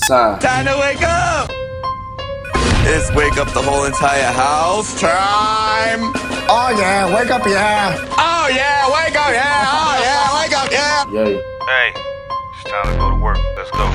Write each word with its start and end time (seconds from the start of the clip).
time. 0.00 0.38
Time 0.38 0.64
to 0.66 0.76
wake 0.78 1.02
up! 1.02 1.50
It's 2.88 3.10
wake 3.14 3.36
up 3.36 3.52
the 3.52 3.62
whole 3.62 3.84
entire 3.84 4.32
house 4.32 5.00
time! 5.00 6.12
Oh 6.48 6.74
yeah, 6.78 7.12
wake 7.14 7.30
up, 7.30 7.44
yeah. 7.46 7.96
Oh 8.16 8.48
yeah, 8.48 8.86
wake 8.88 9.16
up, 9.16 9.30
yeah! 9.32 9.64
Oh 9.66 9.98
yeah, 10.00 10.40
wake 10.40 10.56
up, 10.56 10.70
yeah! 10.70 11.04
Yay. 11.10 11.42
Hey, 11.66 11.92
it's 12.54 12.70
time 12.70 12.86
to 12.92 12.98
go 12.98 13.10
to 13.10 13.16
work. 13.16 13.38
Let's 13.56 13.70
go. 13.72 13.86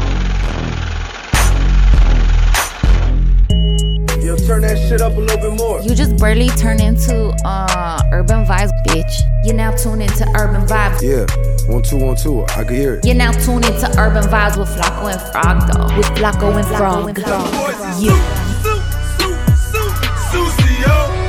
Yo, 4.22 4.36
turn 4.36 4.62
that 4.62 4.78
shit 4.78 5.02
up 5.02 5.14
a 5.14 5.20
little 5.20 5.38
bit 5.38 5.58
more. 5.58 5.82
You 5.82 5.96
just 5.96 6.18
barely 6.18 6.50
turn 6.50 6.80
into 6.82 7.34
uh 7.46 8.02
urban 8.12 8.46
vibes, 8.46 8.72
bitch. 8.86 9.12
You 9.46 9.54
now 9.54 9.72
tune 9.76 10.02
into 10.02 10.28
urban 10.36 10.68
vibes. 10.68 11.02
Yeah, 11.02 11.26
one, 11.68 11.84
two, 11.84 11.98
one, 11.98 12.16
two. 12.16 12.44
I 12.46 12.64
can 12.64 12.76
hear 12.76 12.96
it. 12.96 13.06
You're 13.06 13.16
now 13.16 13.32
tuned 13.32 13.66
into 13.66 13.88
urban 14.00 14.24
vibes 14.24 14.58
with 14.58 14.70
Flacco 14.70 15.12
and 15.12 15.22
Frog, 15.32 15.68
though. 15.72 15.98
With 15.98 16.08
Flacco 16.18 16.56
and 16.56 16.68
Frog. 16.78 17.18
Yeah. 18.00 18.18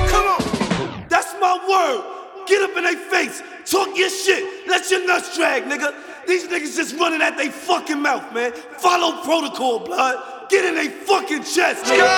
Come 0.08 0.26
on. 0.26 1.04
That's 1.08 1.34
my 1.40 1.58
word. 1.68 2.46
Get 2.46 2.62
up 2.62 2.76
in 2.76 2.84
their 2.84 2.96
face. 2.96 3.42
Talk 3.64 3.96
your 3.96 4.10
shit. 4.10 4.68
Let 4.68 4.90
your 4.90 5.06
nuts 5.06 5.36
drag, 5.36 5.64
nigga. 5.64 5.94
These 6.26 6.48
niggas 6.48 6.76
just 6.76 6.94
running 6.96 7.22
at 7.22 7.36
they 7.36 7.48
fucking 7.48 8.00
mouth, 8.00 8.32
man. 8.32 8.52
Follow 8.52 9.22
protocol, 9.22 9.80
blood. 9.80 10.48
Get 10.50 10.64
in 10.64 10.74
they 10.74 10.88
fucking 10.88 11.44
chest, 11.44 11.84
nigga. 11.84 12.08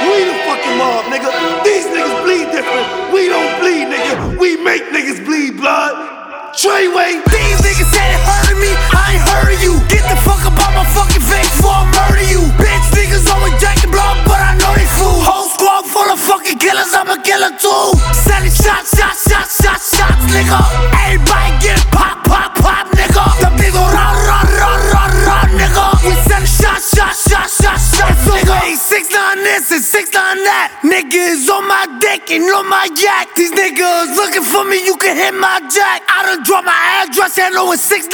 We 0.00 0.24
the 0.24 0.36
fucking 0.48 0.76
mob, 0.78 1.04
nigga. 1.12 1.28
These 1.64 1.86
niggas 1.92 2.24
bleed 2.24 2.48
different. 2.52 3.12
We 3.12 3.28
don't 3.28 3.52
bleed, 3.60 3.86
nigga. 3.92 4.38
We 4.38 4.56
make 4.64 4.84
niggas 4.88 5.24
bleed, 5.24 5.56
blood. 5.56 5.92
Treyway. 6.56 7.20
These 7.28 7.60
niggas 7.60 7.90
said 7.92 8.08
it 8.16 8.22
hurted 8.24 8.58
me, 8.58 8.72
and 37.70 37.80
six 37.80 38.09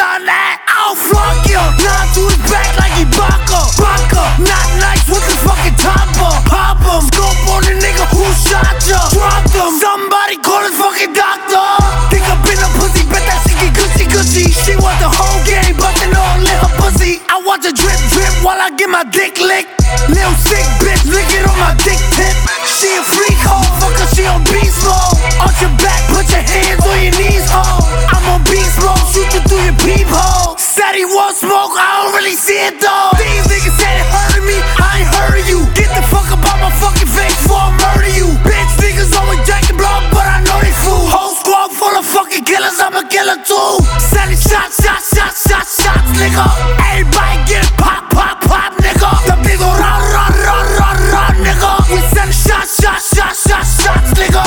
nigga. 46.26 46.46
Everybody 46.90 47.36
get 47.46 47.66
pop, 47.78 48.10
pop, 48.10 48.40
pop, 48.42 48.72
nigga. 48.82 49.10
The 49.46 49.54
ol' 49.62 49.78
rah, 49.78 49.98
rah, 50.14 50.30
rah, 50.46 50.64
rah, 50.78 50.94
rah, 51.12 51.30
nigga. 51.38 51.70
We 51.92 52.00
selling 52.14 52.32
shots, 52.32 52.82
shots, 52.82 53.14
shots, 53.14 53.48
shots, 53.48 53.82
shots, 53.82 54.10
nigga. 54.18 54.42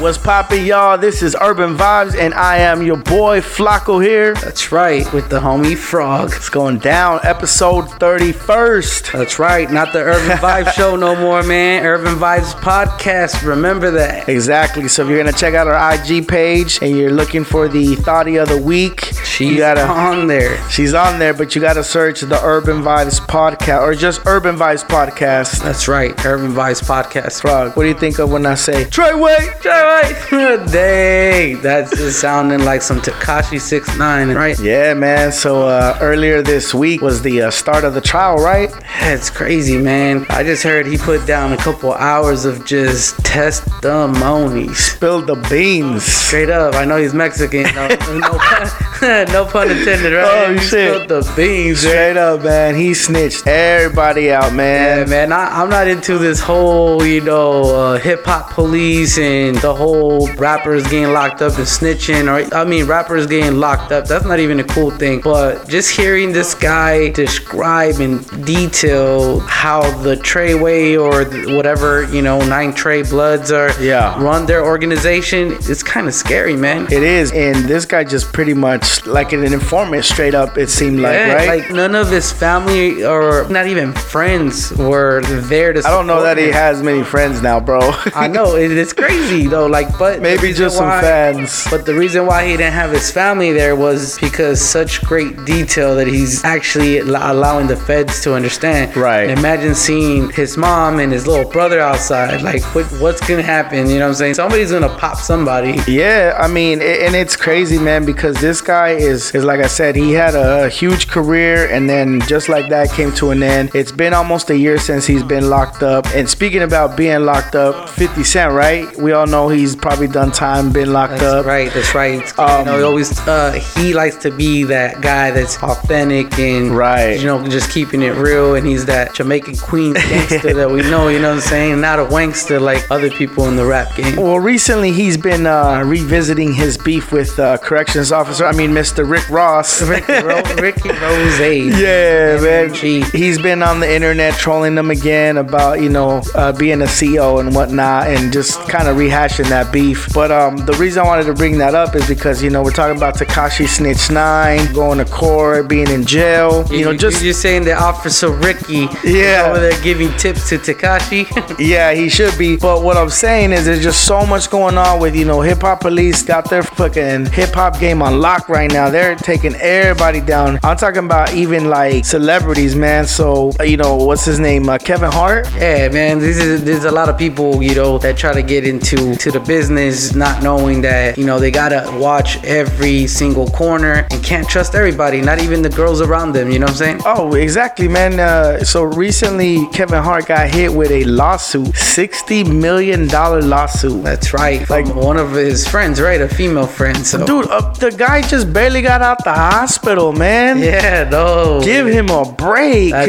What's 0.00 0.17
poppin', 0.28 0.66
y'all? 0.66 0.98
This 0.98 1.22
is 1.22 1.34
Urban 1.40 1.74
Vibes, 1.74 2.14
and 2.14 2.34
I 2.34 2.58
am 2.58 2.82
your 2.82 2.98
boy 2.98 3.40
Flacco 3.40 4.04
here. 4.04 4.34
That's 4.34 4.70
right, 4.70 5.10
with 5.14 5.30
the 5.30 5.40
homie 5.40 5.74
Frog. 5.74 6.34
It's 6.36 6.50
going 6.50 6.80
down, 6.80 7.20
episode 7.22 7.86
31st. 7.86 9.12
That's 9.12 9.38
right, 9.38 9.70
not 9.70 9.94
the 9.94 10.00
Urban 10.00 10.36
Vibes 10.36 10.72
show 10.72 10.96
no 10.96 11.16
more, 11.16 11.42
man. 11.42 11.82
Urban 11.86 12.16
Vibes 12.16 12.52
podcast. 12.60 13.42
Remember 13.42 13.90
that. 13.92 14.28
Exactly. 14.28 14.86
So 14.86 15.02
if 15.02 15.08
you're 15.08 15.16
gonna 15.16 15.32
check 15.32 15.54
out 15.54 15.66
our 15.66 15.94
IG 15.94 16.28
page 16.28 16.78
and 16.82 16.94
you're 16.94 17.10
looking 17.10 17.42
for 17.42 17.66
the 17.66 17.94
thoughty 17.96 18.36
of 18.36 18.50
the 18.50 18.58
week, 18.58 19.04
She's 19.24 19.52
you 19.52 19.56
gotta 19.56 19.86
on 19.86 20.26
there. 20.26 20.58
She's 20.68 20.92
on 20.92 21.18
there, 21.18 21.32
but 21.32 21.54
you 21.54 21.62
gotta 21.62 21.82
search 21.82 22.20
the 22.20 22.38
Urban 22.44 22.82
Vibes 22.82 23.18
podcast 23.18 23.80
or 23.80 23.94
just 23.94 24.26
Urban 24.26 24.56
Vibes 24.56 24.86
podcast. 24.86 25.62
That's 25.62 25.88
right, 25.88 26.12
Urban 26.26 26.52
Vibes 26.52 26.82
podcast. 26.84 27.40
Frog, 27.40 27.78
what 27.78 27.84
do 27.84 27.88
you 27.88 27.98
think 27.98 28.18
of 28.18 28.30
when 28.30 28.44
I 28.44 28.56
say 28.56 28.84
Treyway? 28.84 29.38
Treyway. 29.62 30.17
Dang, 30.30 31.60
that's 31.62 31.90
just 31.96 32.20
sounding 32.20 32.64
like 32.64 32.82
some 32.82 33.00
Tekashi 33.00 33.60
Six 33.60 33.96
Nine, 33.96 34.28
right? 34.30 34.58
Yeah, 34.60 34.94
man. 34.94 35.32
So 35.32 35.68
uh, 35.68 35.98
earlier 36.00 36.42
this 36.42 36.74
week 36.74 37.00
was 37.00 37.22
the 37.22 37.42
uh, 37.42 37.50
start 37.50 37.84
of 37.84 37.94
the 37.94 38.00
trial, 38.00 38.36
right? 38.36 38.70
It's 39.02 39.30
crazy, 39.30 39.78
man. 39.78 40.26
I 40.30 40.42
just 40.42 40.62
heard 40.62 40.86
he 40.86 40.98
put 40.98 41.26
down 41.26 41.52
a 41.52 41.56
couple 41.56 41.92
hours 41.94 42.44
of 42.44 42.66
just 42.66 43.16
testimonies. 43.24 44.78
Spilled 44.78 45.26
the 45.26 45.36
beans. 45.48 46.04
Straight 46.04 46.50
up. 46.50 46.74
I 46.74 46.84
know 46.84 46.96
he's 46.96 47.14
Mexican. 47.14 47.62
No, 47.74 47.88
no, 48.18 48.38
pun, 48.38 48.68
no 49.32 49.44
pun 49.46 49.70
intended, 49.70 50.12
right? 50.12 50.48
Oh, 50.48 50.52
he 50.52 50.58
shit. 50.58 50.68
spilled 50.68 51.08
the 51.08 51.32
beans. 51.36 51.80
Straight 51.80 52.16
up, 52.16 52.42
man. 52.42 52.74
He 52.74 52.94
snitched 52.94 53.46
everybody 53.46 54.32
out, 54.32 54.52
man. 54.52 54.98
Yeah, 54.98 55.04
man. 55.04 55.32
I, 55.32 55.62
I'm 55.62 55.70
not 55.70 55.86
into 55.88 56.18
this 56.18 56.40
whole, 56.40 57.04
you 57.04 57.20
know, 57.20 57.62
uh, 57.74 57.98
hip 57.98 58.24
hop 58.24 58.50
police 58.50 59.18
and 59.18 59.56
the 59.56 59.74
whole 59.74 60.07
rappers 60.36 60.82
getting 60.84 61.12
locked 61.12 61.42
up 61.42 61.56
and 61.58 61.66
snitching, 61.66 62.24
or 62.28 62.54
I 62.54 62.64
mean, 62.64 62.86
rappers 62.86 63.26
getting 63.26 63.58
locked 63.58 63.92
up. 63.92 64.06
That's 64.06 64.24
not 64.24 64.38
even 64.40 64.60
a 64.60 64.64
cool 64.64 64.90
thing. 64.90 65.20
But 65.20 65.68
just 65.68 65.94
hearing 65.96 66.32
this 66.32 66.54
guy 66.54 67.10
describe 67.10 68.00
in 68.00 68.18
detail 68.44 69.40
how 69.40 69.82
the 70.02 70.16
Treyway 70.16 70.98
or 70.98 71.24
whatever, 71.56 72.04
you 72.14 72.22
know, 72.22 72.38
Nine 72.46 72.72
Trey 72.74 73.02
Bloods 73.02 73.50
are 73.52 73.70
Yeah. 73.80 74.20
run 74.22 74.46
their 74.46 74.64
organization, 74.64 75.52
it's 75.60 75.82
kind 75.82 76.06
of 76.08 76.14
scary, 76.14 76.56
man. 76.56 76.86
It 76.90 77.02
is, 77.02 77.32
and 77.32 77.56
this 77.66 77.84
guy 77.84 78.04
just 78.04 78.32
pretty 78.32 78.54
much 78.54 79.06
like 79.06 79.32
an 79.32 79.44
informant, 79.44 80.04
straight 80.04 80.34
up. 80.34 80.56
It 80.58 80.68
seemed 80.70 81.00
like, 81.00 81.14
Yeah, 81.14 81.32
right? 81.34 81.48
Like 81.48 81.70
none 81.70 81.94
of 81.94 82.10
his 82.10 82.32
family 82.32 83.04
or 83.04 83.46
not 83.48 83.66
even 83.66 83.92
friends 83.92 84.72
were 84.76 85.22
there 85.52 85.72
to. 85.72 85.80
I 85.86 85.90
don't 85.90 86.06
know 86.06 86.22
that 86.22 86.38
he 86.38 86.48
has 86.50 86.82
many 86.82 87.02
friends 87.02 87.42
now, 87.42 87.60
bro. 87.60 87.80
I 88.14 88.28
know 88.28 88.56
it's 88.56 88.92
crazy 88.92 89.46
though. 89.46 89.66
Like, 89.66 89.97
but 89.98 90.20
Maybe 90.22 90.52
just 90.52 90.76
some 90.76 90.86
why- 90.86 91.00
fans. 91.00 91.66
But 91.70 91.84
the 91.86 91.94
reason 91.94 92.26
why 92.26 92.46
he 92.46 92.56
didn't 92.56 92.72
have 92.72 92.90
his 92.90 93.10
family 93.10 93.52
there 93.52 93.76
was 93.76 94.18
because 94.18 94.60
such 94.60 95.02
great 95.04 95.44
detail 95.44 95.94
that 95.96 96.06
he's 96.06 96.44
actually 96.44 96.98
allowing 96.98 97.66
the 97.66 97.76
feds 97.76 98.22
to 98.22 98.34
understand. 98.34 98.96
Right. 98.96 99.30
Imagine 99.30 99.74
seeing 99.74 100.30
his 100.30 100.56
mom 100.56 100.98
and 101.00 101.12
his 101.12 101.26
little 101.26 101.50
brother 101.50 101.80
outside. 101.80 102.42
Like, 102.42 102.62
what, 102.74 102.86
what's 103.00 103.20
gonna 103.26 103.42
happen? 103.42 103.88
You 103.90 103.98
know 103.98 104.06
what 104.06 104.08
I'm 104.10 104.14
saying? 104.14 104.34
Somebody's 104.34 104.70
gonna 104.72 104.88
pop 104.96 105.16
somebody. 105.18 105.78
Yeah, 105.86 106.36
I 106.38 106.46
mean, 106.48 106.80
and 106.80 107.14
it's 107.14 107.36
crazy, 107.36 107.78
man, 107.78 108.04
because 108.06 108.40
this 108.40 108.60
guy 108.60 108.90
is, 108.90 109.34
is 109.34 109.44
like 109.44 109.60
I 109.60 109.66
said, 109.66 109.96
he 109.96 110.12
had 110.12 110.34
a 110.34 110.68
huge 110.68 111.08
career, 111.08 111.68
and 111.70 111.88
then 111.88 112.20
just 112.22 112.48
like 112.48 112.68
that 112.70 112.90
came 112.90 113.12
to 113.14 113.30
an 113.30 113.42
end. 113.42 113.70
It's 113.74 113.92
been 113.92 114.14
almost 114.14 114.50
a 114.50 114.56
year 114.56 114.78
since 114.78 115.06
he's 115.06 115.22
been 115.22 115.50
locked 115.50 115.82
up. 115.82 116.06
And 116.14 116.28
speaking 116.28 116.62
about 116.62 116.96
being 116.96 117.24
locked 117.24 117.54
up, 117.54 117.88
50 117.90 118.24
Cent, 118.24 118.52
right? 118.52 118.86
We 118.96 119.12
all 119.12 119.26
know 119.26 119.48
he's 119.48 119.74
probably 119.78 120.08
done 120.08 120.30
time, 120.32 120.72
been 120.72 120.92
locked 120.92 121.12
That's 121.12 121.22
up. 121.22 121.46
right. 121.46 121.72
That's 121.72 121.94
right. 121.94 122.38
Um, 122.38 122.60
you 122.60 122.64
know, 122.66 122.78
he 122.78 122.82
always 122.84 123.18
uh, 123.26 123.52
he 123.76 123.94
likes 123.94 124.16
to 124.16 124.30
be 124.30 124.64
that 124.64 125.00
guy 125.00 125.30
that's 125.30 125.62
authentic 125.62 126.38
and 126.38 126.76
Right. 126.76 127.18
You 127.18 127.26
know, 127.26 127.46
just 127.48 127.70
keeping 127.70 128.02
it 128.02 128.14
real. 128.16 128.54
And 128.54 128.66
he's 128.66 128.86
that 128.86 129.14
Jamaican 129.14 129.56
Queen 129.56 129.92
gangster 129.94 130.54
that 130.54 130.70
we 130.70 130.82
know. 130.82 131.08
You 131.08 131.18
know 131.20 131.28
what 131.30 131.36
I'm 131.36 131.40
saying? 131.40 131.80
Not 131.80 131.98
a 131.98 132.04
wankster 132.04 132.60
like 132.60 132.88
other 132.90 133.10
people 133.10 133.46
in 133.48 133.56
the 133.56 133.64
rap 133.64 133.94
game. 133.96 134.16
Well, 134.16 134.38
recently 134.38 134.92
he's 134.92 135.16
been 135.16 135.46
uh, 135.46 135.82
revisiting 135.84 136.52
his 136.52 136.76
beef 136.76 137.12
with 137.12 137.38
uh, 137.38 137.58
corrections 137.58 138.12
officer. 138.12 138.44
I 138.44 138.52
mean, 138.52 138.70
Mr. 138.70 139.08
Rick 139.08 139.28
Ross. 139.30 139.82
Ricky, 139.88 140.12
Ro- 140.12 140.42
Ricky 140.60 140.88
Rose. 140.90 141.38
Yeah, 141.78 142.40
man. 142.40 142.72
He's 142.74 143.38
been 143.40 143.62
on 143.62 143.80
the 143.80 143.90
internet 143.92 144.34
trolling 144.34 144.74
them 144.74 144.90
again 144.90 145.36
about 145.36 145.80
you 145.80 145.88
know 145.88 146.22
uh, 146.34 146.52
being 146.52 146.82
a 146.82 146.86
CEO 146.86 147.40
and 147.40 147.54
whatnot, 147.54 148.08
and 148.08 148.32
just 148.32 148.58
kind 148.68 148.88
of 148.88 148.96
rehashing 148.96 149.48
that 149.48 149.67
beef. 149.72 150.08
But 150.14 150.30
um, 150.30 150.56
the 150.56 150.72
reason 150.74 151.02
I 151.02 151.06
wanted 151.06 151.24
to 151.24 151.34
bring 151.34 151.58
that 151.58 151.74
up 151.74 151.94
is 151.94 152.06
because 152.08 152.42
you 152.42 152.50
know 152.50 152.62
we're 152.62 152.70
talking 152.72 152.96
about 152.96 153.14
Tekashi 153.16 153.66
Snitch 153.68 154.10
Nine 154.10 154.72
going 154.72 154.98
to 154.98 155.04
court, 155.04 155.68
being 155.68 155.88
in 155.88 156.04
jail. 156.04 156.66
You 156.70 156.84
know, 156.84 156.96
just 156.96 157.22
you're 157.22 157.32
saying 157.32 157.64
that 157.64 157.78
Officer 157.78 158.30
Ricky 158.30 158.88
Yeah. 159.04 159.46
over 159.50 159.60
there 159.60 159.80
giving 159.82 160.10
tips 160.16 160.48
to 160.50 160.58
Tekashi. 160.58 161.26
Yeah, 161.58 161.92
he 161.92 162.08
should 162.08 162.36
be. 162.38 162.56
But 162.56 162.82
what 162.82 162.96
I'm 162.96 163.10
saying 163.10 163.52
is, 163.52 163.64
there's 163.66 163.82
just 163.82 164.04
so 164.06 164.24
much 164.24 164.48
going 164.50 164.78
on 164.78 165.00
with 165.00 165.14
you 165.16 165.24
know 165.24 165.40
hip 165.40 165.60
hop 165.62 165.80
police 165.80 166.22
got 166.22 166.48
their 166.48 166.62
fucking 166.62 167.26
hip 167.26 167.50
hop 167.54 167.78
game 167.80 168.00
on 168.02 168.20
lock 168.20 168.48
right 168.48 168.70
now. 168.70 168.88
They're 168.90 169.16
taking 169.16 169.54
everybody 169.56 170.20
down. 170.20 170.58
I'm 170.62 170.76
talking 170.76 171.04
about 171.04 171.32
even 171.34 171.68
like 171.68 172.04
celebrities, 172.04 172.74
man. 172.76 173.06
So 173.06 173.52
uh, 173.60 173.64
you 173.64 173.76
know 173.76 173.96
what's 173.96 174.24
his 174.24 174.38
name? 174.38 174.68
Uh, 174.68 174.78
Kevin 174.78 175.10
Hart. 175.10 175.46
Yeah, 175.56 175.88
man, 175.88 176.18
this 176.20 176.38
is 176.38 176.64
there's 176.64 176.84
a 176.84 176.90
lot 176.92 177.08
of 177.08 177.18
people, 177.18 177.62
you 177.62 177.74
know, 177.74 177.98
that 177.98 178.16
try 178.16 178.32
to 178.32 178.42
get 178.42 178.64
into 178.66 179.14
to 179.16 179.30
the 179.30 179.40
business 179.40 179.57
not 179.66 180.42
knowing 180.42 180.80
that, 180.82 181.18
you 181.18 181.24
know, 181.26 181.38
they 181.40 181.50
gotta 181.50 181.90
watch 181.98 182.42
every 182.44 183.06
single 183.08 183.46
corner 183.48 184.06
and 184.10 184.22
can't 184.22 184.48
trust 184.48 184.74
everybody, 184.74 185.20
not 185.20 185.40
even 185.40 185.62
the 185.62 185.68
girls 185.68 186.00
around 186.00 186.32
them, 186.32 186.50
you 186.50 186.58
know 186.60 186.66
what 186.66 186.72
I'm 186.72 186.76
saying? 186.76 187.00
Oh, 187.04 187.34
exactly, 187.34 187.88
man. 187.88 188.20
Uh, 188.20 188.62
so 188.62 188.84
recently, 188.84 189.66
Kevin 189.72 190.02
Hart 190.02 190.26
got 190.26 190.48
hit 190.48 190.72
with 190.72 190.90
a 190.92 191.04
lawsuit, 191.04 191.74
sixty 191.76 192.44
million 192.44 193.08
dollar 193.08 193.42
lawsuit. 193.42 194.02
That's 194.04 194.32
right. 194.32 194.68
Like- 194.70 194.86
one 194.94 195.16
of 195.16 195.32
his 195.32 195.66
friends, 195.66 196.00
right? 196.00 196.20
A 196.20 196.28
female 196.28 196.66
friend. 196.66 197.06
So 197.06 197.24
Dude, 197.26 197.48
uh, 197.48 197.72
the 197.72 197.90
guy 197.90 198.22
just 198.22 198.52
barely 198.52 198.82
got 198.82 199.02
out 199.02 199.22
the 199.24 199.32
hospital, 199.32 200.12
man. 200.12 200.58
Yeah, 200.58 201.08
no. 201.10 201.60
Give 201.62 201.86
him 201.86 202.10
a 202.10 202.24
break. 202.30 202.94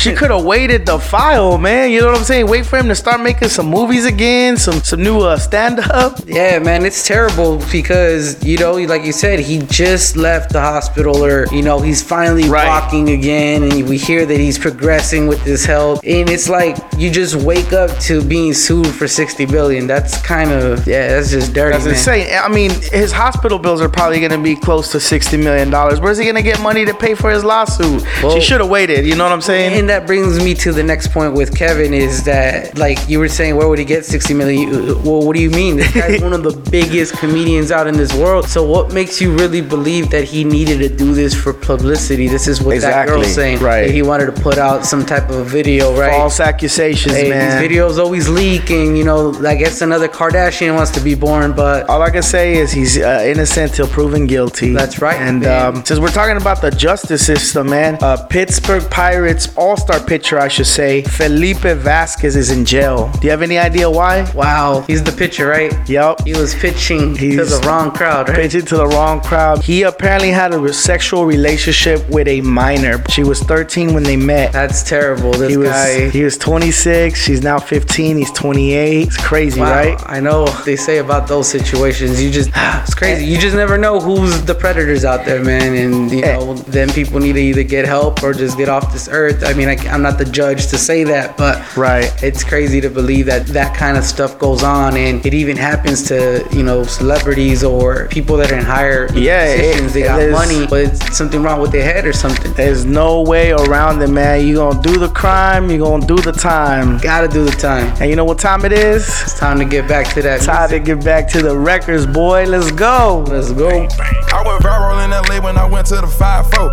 She 0.00 0.14
could 0.14 0.30
have 0.30 0.44
waited 0.44 0.86
the 0.86 0.98
file, 0.98 1.58
man. 1.58 1.90
You 1.90 2.00
know 2.00 2.06
what 2.06 2.16
I'm 2.18 2.24
saying? 2.24 2.46
Wait 2.46 2.64
for 2.64 2.78
him 2.78 2.88
to 2.88 2.94
start 2.94 3.20
making 3.20 3.48
some 3.48 3.66
movies 3.66 4.06
again, 4.06 4.56
some 4.56 4.80
some 4.82 5.02
new 5.02 5.20
uh, 5.20 5.36
stand 5.36 5.69
up. 5.78 6.18
Yeah, 6.26 6.58
man, 6.58 6.84
it's 6.84 7.06
terrible 7.06 7.62
because 7.70 8.42
you 8.44 8.58
know, 8.58 8.72
like 8.72 9.04
you 9.04 9.12
said, 9.12 9.40
he 9.40 9.58
just 9.58 10.16
left 10.16 10.52
the 10.52 10.60
hospital, 10.60 11.24
or 11.24 11.46
you 11.52 11.62
know, 11.62 11.80
he's 11.80 12.02
finally 12.02 12.48
Right. 12.48 12.66
walking 12.66 13.10
again, 13.10 13.62
and 13.62 13.88
we 13.88 13.96
hear 13.96 14.26
that 14.26 14.38
he's 14.38 14.58
progressing 14.58 15.26
with 15.26 15.40
his 15.42 15.64
health, 15.64 16.00
and 16.04 16.28
it's 16.28 16.48
like 16.48 16.76
you 16.98 17.10
just 17.10 17.36
wake 17.36 17.72
up 17.72 17.96
to 18.00 18.22
being 18.22 18.52
sued 18.54 18.88
for 18.88 19.06
sixty 19.06 19.46
billion. 19.46 19.86
That's 19.86 20.20
kind 20.22 20.50
of 20.50 20.86
yeah, 20.86 21.08
that's 21.08 21.30
just 21.30 21.52
dirty. 21.52 21.72
That's 21.72 21.84
man. 21.84 21.94
insane. 21.94 22.38
I 22.42 22.48
mean, 22.48 22.70
his 22.92 23.12
hospital 23.12 23.58
bills 23.58 23.80
are 23.80 23.88
probably 23.88 24.20
gonna 24.20 24.42
be 24.42 24.56
close 24.56 24.90
to 24.92 25.00
sixty 25.00 25.36
million 25.36 25.70
dollars. 25.70 26.00
Where's 26.00 26.18
he 26.18 26.26
gonna 26.26 26.42
get 26.42 26.60
money 26.60 26.84
to 26.84 26.94
pay 26.94 27.14
for 27.14 27.30
his 27.30 27.44
lawsuit? 27.44 28.02
Well- 28.22 28.30
she 28.34 28.40
should 28.40 28.60
have 28.60 28.70
waited. 28.70 29.04
You 29.06 29.16
know 29.16 29.24
what 29.24 29.32
I'm 29.32 29.40
saying? 29.40 29.78
And 29.78 29.88
that 29.90 30.06
brings 30.06 30.42
me 30.42 30.54
to 30.54 30.72
the 30.72 30.82
next 30.82 31.08
point 31.08 31.34
with 31.34 31.56
Kevin 31.56 31.92
is 31.94 32.24
that, 32.24 32.76
like 32.78 32.98
you 33.08 33.18
were 33.18 33.28
saying, 33.28 33.56
where 33.56 33.68
would 33.68 33.78
he 33.78 33.84
get 33.84 34.04
60 34.04 34.34
million? 34.34 34.70
Well, 35.02 35.22
what 35.26 35.34
do 35.36 35.42
you 35.42 35.50
mean? 35.50 35.59
This 35.60 35.92
guy's 35.92 36.20
one 36.28 36.32
of 36.32 36.42
the 36.42 36.56
biggest 36.70 37.12
comedians 37.18 37.70
out 37.70 37.86
in 37.86 37.96
this 37.96 38.12
world. 38.14 38.48
So, 38.48 38.64
what 38.64 38.92
makes 38.92 39.20
you 39.20 39.36
really 39.36 39.60
believe 39.60 40.10
that 40.10 40.24
he 40.24 40.42
needed 40.44 40.78
to 40.78 40.88
do 40.88 41.12
this 41.14 41.34
for 41.34 41.52
publicity? 41.52 42.28
This 42.28 42.48
is 42.48 42.60
what 42.60 42.70
that 42.70 42.76
Exactly, 42.76 43.14
girl's 43.16 43.34
saying. 43.34 43.58
right. 43.60 43.86
That 43.86 43.92
he 43.92 44.02
wanted 44.02 44.26
to 44.34 44.42
put 44.42 44.56
out 44.58 44.84
some 44.86 45.04
type 45.04 45.28
of 45.30 45.46
video, 45.46 45.96
right? 45.98 46.12
False 46.12 46.40
accusations, 46.40 47.14
Hey, 47.14 47.28
man. 47.28 47.60
these 47.60 47.70
videos 47.70 47.98
always 47.98 48.28
leak, 48.28 48.70
and 48.70 48.96
you 48.96 49.04
know, 49.04 49.34
I 49.46 49.54
guess 49.56 49.82
another 49.82 50.08
Kardashian 50.08 50.74
wants 50.74 50.90
to 50.92 51.00
be 51.00 51.14
born, 51.14 51.52
but 51.52 51.88
All 51.90 52.00
I 52.02 52.10
can 52.10 52.22
say 52.22 52.54
is 52.56 52.72
he's 52.72 52.96
uh, 52.98 53.22
innocent 53.26 53.74
till 53.74 53.86
proven 53.88 54.26
guilty. 54.26 54.72
That's 54.72 55.00
right, 55.02 55.20
And 55.20 55.44
um, 55.46 55.84
since 55.84 56.00
we're 56.00 56.08
talking 56.10 56.36
about 56.38 56.60
the 56.62 56.70
justice 56.70 57.24
system, 57.26 57.68
man, 57.70 57.98
uh, 58.00 58.16
Pittsburgh 58.28 58.88
Pirates 58.90 59.54
All-Star 59.56 60.00
pitcher, 60.00 60.38
I 60.38 60.48
should 60.48 60.66
say, 60.66 61.02
Felipe 61.02 61.58
Vasquez 61.58 62.36
is 62.36 62.50
in 62.50 62.64
jail. 62.64 63.10
Do 63.20 63.26
you 63.26 63.30
have 63.30 63.42
any 63.42 63.58
idea 63.58 63.90
why? 63.90 64.30
wow, 64.34 64.82
he's 64.86 65.02
the 65.02 65.12
pitcher, 65.12 65.49
right? 65.50 65.72
Yup. 65.88 66.24
He 66.26 66.32
was 66.32 66.54
pitching 66.54 67.14
to 67.14 67.20
He's- 67.20 67.50
the 67.50 67.66
wrong 67.66 67.90
crowd, 67.90 68.28
right? 68.28 68.36
Pitching 68.42 68.66
to 68.72 68.76
the 68.76 68.86
wrong 68.86 69.20
crowd. 69.20 69.56
He 69.70 69.82
apparently 69.82 70.30
had 70.30 70.54
a 70.54 70.72
sexual 70.72 71.22
relationship 71.26 72.08
with 72.08 72.28
a 72.28 72.40
minor. 72.42 73.02
She 73.10 73.22
was 73.24 73.40
13 73.40 73.92
when 73.94 74.04
they 74.10 74.16
met. 74.16 74.52
That's 74.52 74.82
terrible. 74.82 75.32
This 75.32 75.50
He 75.50 75.56
was 75.56 75.68
guy. 75.70 76.08
he 76.10 76.22
was 76.28 76.36
26. 76.38 77.18
She's 77.20 77.42
now 77.42 77.58
15. 77.58 78.16
He's 78.18 78.32
28. 78.32 79.06
It's 79.08 79.16
crazy, 79.16 79.60
Wow, 79.60 79.70
right? 79.70 79.98
I 80.06 80.20
know 80.20 80.46
they 80.64 80.76
say 80.76 80.98
about 80.98 81.26
those 81.26 81.48
situations. 81.48 82.22
You 82.22 82.30
just, 82.30 82.50
it's 82.82 82.94
crazy. 82.94 83.24
You 83.26 83.38
just 83.38 83.56
never 83.56 83.76
know 83.78 84.00
who's 84.00 84.42
the 84.42 84.54
predators 84.54 85.04
out 85.04 85.24
there, 85.24 85.42
man. 85.42 85.74
And 85.74 86.10
you 86.10 86.22
Eh. 86.24 86.32
know, 86.36 86.54
then 86.76 86.88
people 86.92 87.18
need 87.20 87.34
to 87.34 87.40
either 87.50 87.62
get 87.64 87.84
help 87.86 88.22
or 88.22 88.32
just 88.32 88.56
get 88.56 88.68
off 88.68 88.92
this 88.92 89.08
earth. 89.10 89.42
I 89.44 89.52
mean, 89.54 89.68
I, 89.68 89.76
I'm 89.92 90.02
not 90.02 90.18
the 90.18 90.24
judge 90.24 90.68
to 90.68 90.78
say 90.78 91.04
that, 91.04 91.36
but 91.36 91.54
Right. 91.76 92.10
it's 92.22 92.44
crazy 92.44 92.80
to 92.80 92.90
believe 92.90 93.26
that 93.26 93.46
that 93.48 93.74
kind 93.76 93.96
of 93.96 94.04
stuff 94.04 94.38
goes 94.38 94.62
on, 94.62 94.96
and 94.96 95.24
it 95.26 95.34
even 95.40 95.56
happens 95.56 96.02
to 96.08 96.46
you 96.52 96.62
know 96.62 96.84
celebrities 96.84 97.64
or 97.64 98.06
people 98.08 98.36
that 98.36 98.52
are 98.52 98.56
in 98.58 98.64
higher 98.64 99.08
Yeah, 99.14 99.44
it- 99.44 99.58
positions. 99.60 99.92
they 99.94 100.02
got 100.02 100.30
money, 100.30 100.66
but 100.66 100.80
it's 100.84 101.16
something 101.16 101.42
wrong 101.42 101.60
with 101.60 101.72
their 101.72 101.82
head 101.82 102.04
or 102.06 102.12
something. 102.12 102.52
There's 102.54 102.84
no 102.84 103.22
way 103.22 103.52
around 103.52 104.02
it, 104.02 104.08
man. 104.10 104.46
You 104.46 104.56
gonna 104.56 104.80
do 104.82 104.98
the 104.98 105.08
crime, 105.08 105.70
you 105.70 105.78
gonna 105.78 106.06
do 106.06 106.16
the 106.16 106.32
time. 106.32 106.98
Gotta 106.98 107.28
do 107.28 107.44
the 107.44 107.50
time. 107.52 107.92
And 108.00 108.10
you 108.10 108.16
know 108.16 108.24
what 108.24 108.38
time 108.38 108.64
it 108.64 108.72
is? 108.72 109.02
It's 109.22 109.38
time 109.38 109.58
to 109.58 109.64
get 109.64 109.88
back 109.88 110.12
to 110.14 110.22
that. 110.22 110.42
Time 110.42 110.68
to 110.70 110.78
get 110.78 111.04
back 111.04 111.28
to 111.30 111.42
the 111.42 111.56
records, 111.56 112.06
boy. 112.06 112.44
Let's 112.46 112.70
go. 112.70 113.24
Let's 113.28 113.50
go. 113.52 113.68
I 113.68 114.42
went 114.46 114.62
viral 114.62 115.04
in 115.04 115.10
LA 115.10 115.40
when 115.44 115.56
I 115.58 115.64
went 115.64 115.86
to 115.88 115.96
the 115.96 116.06
5-4. 116.06 116.70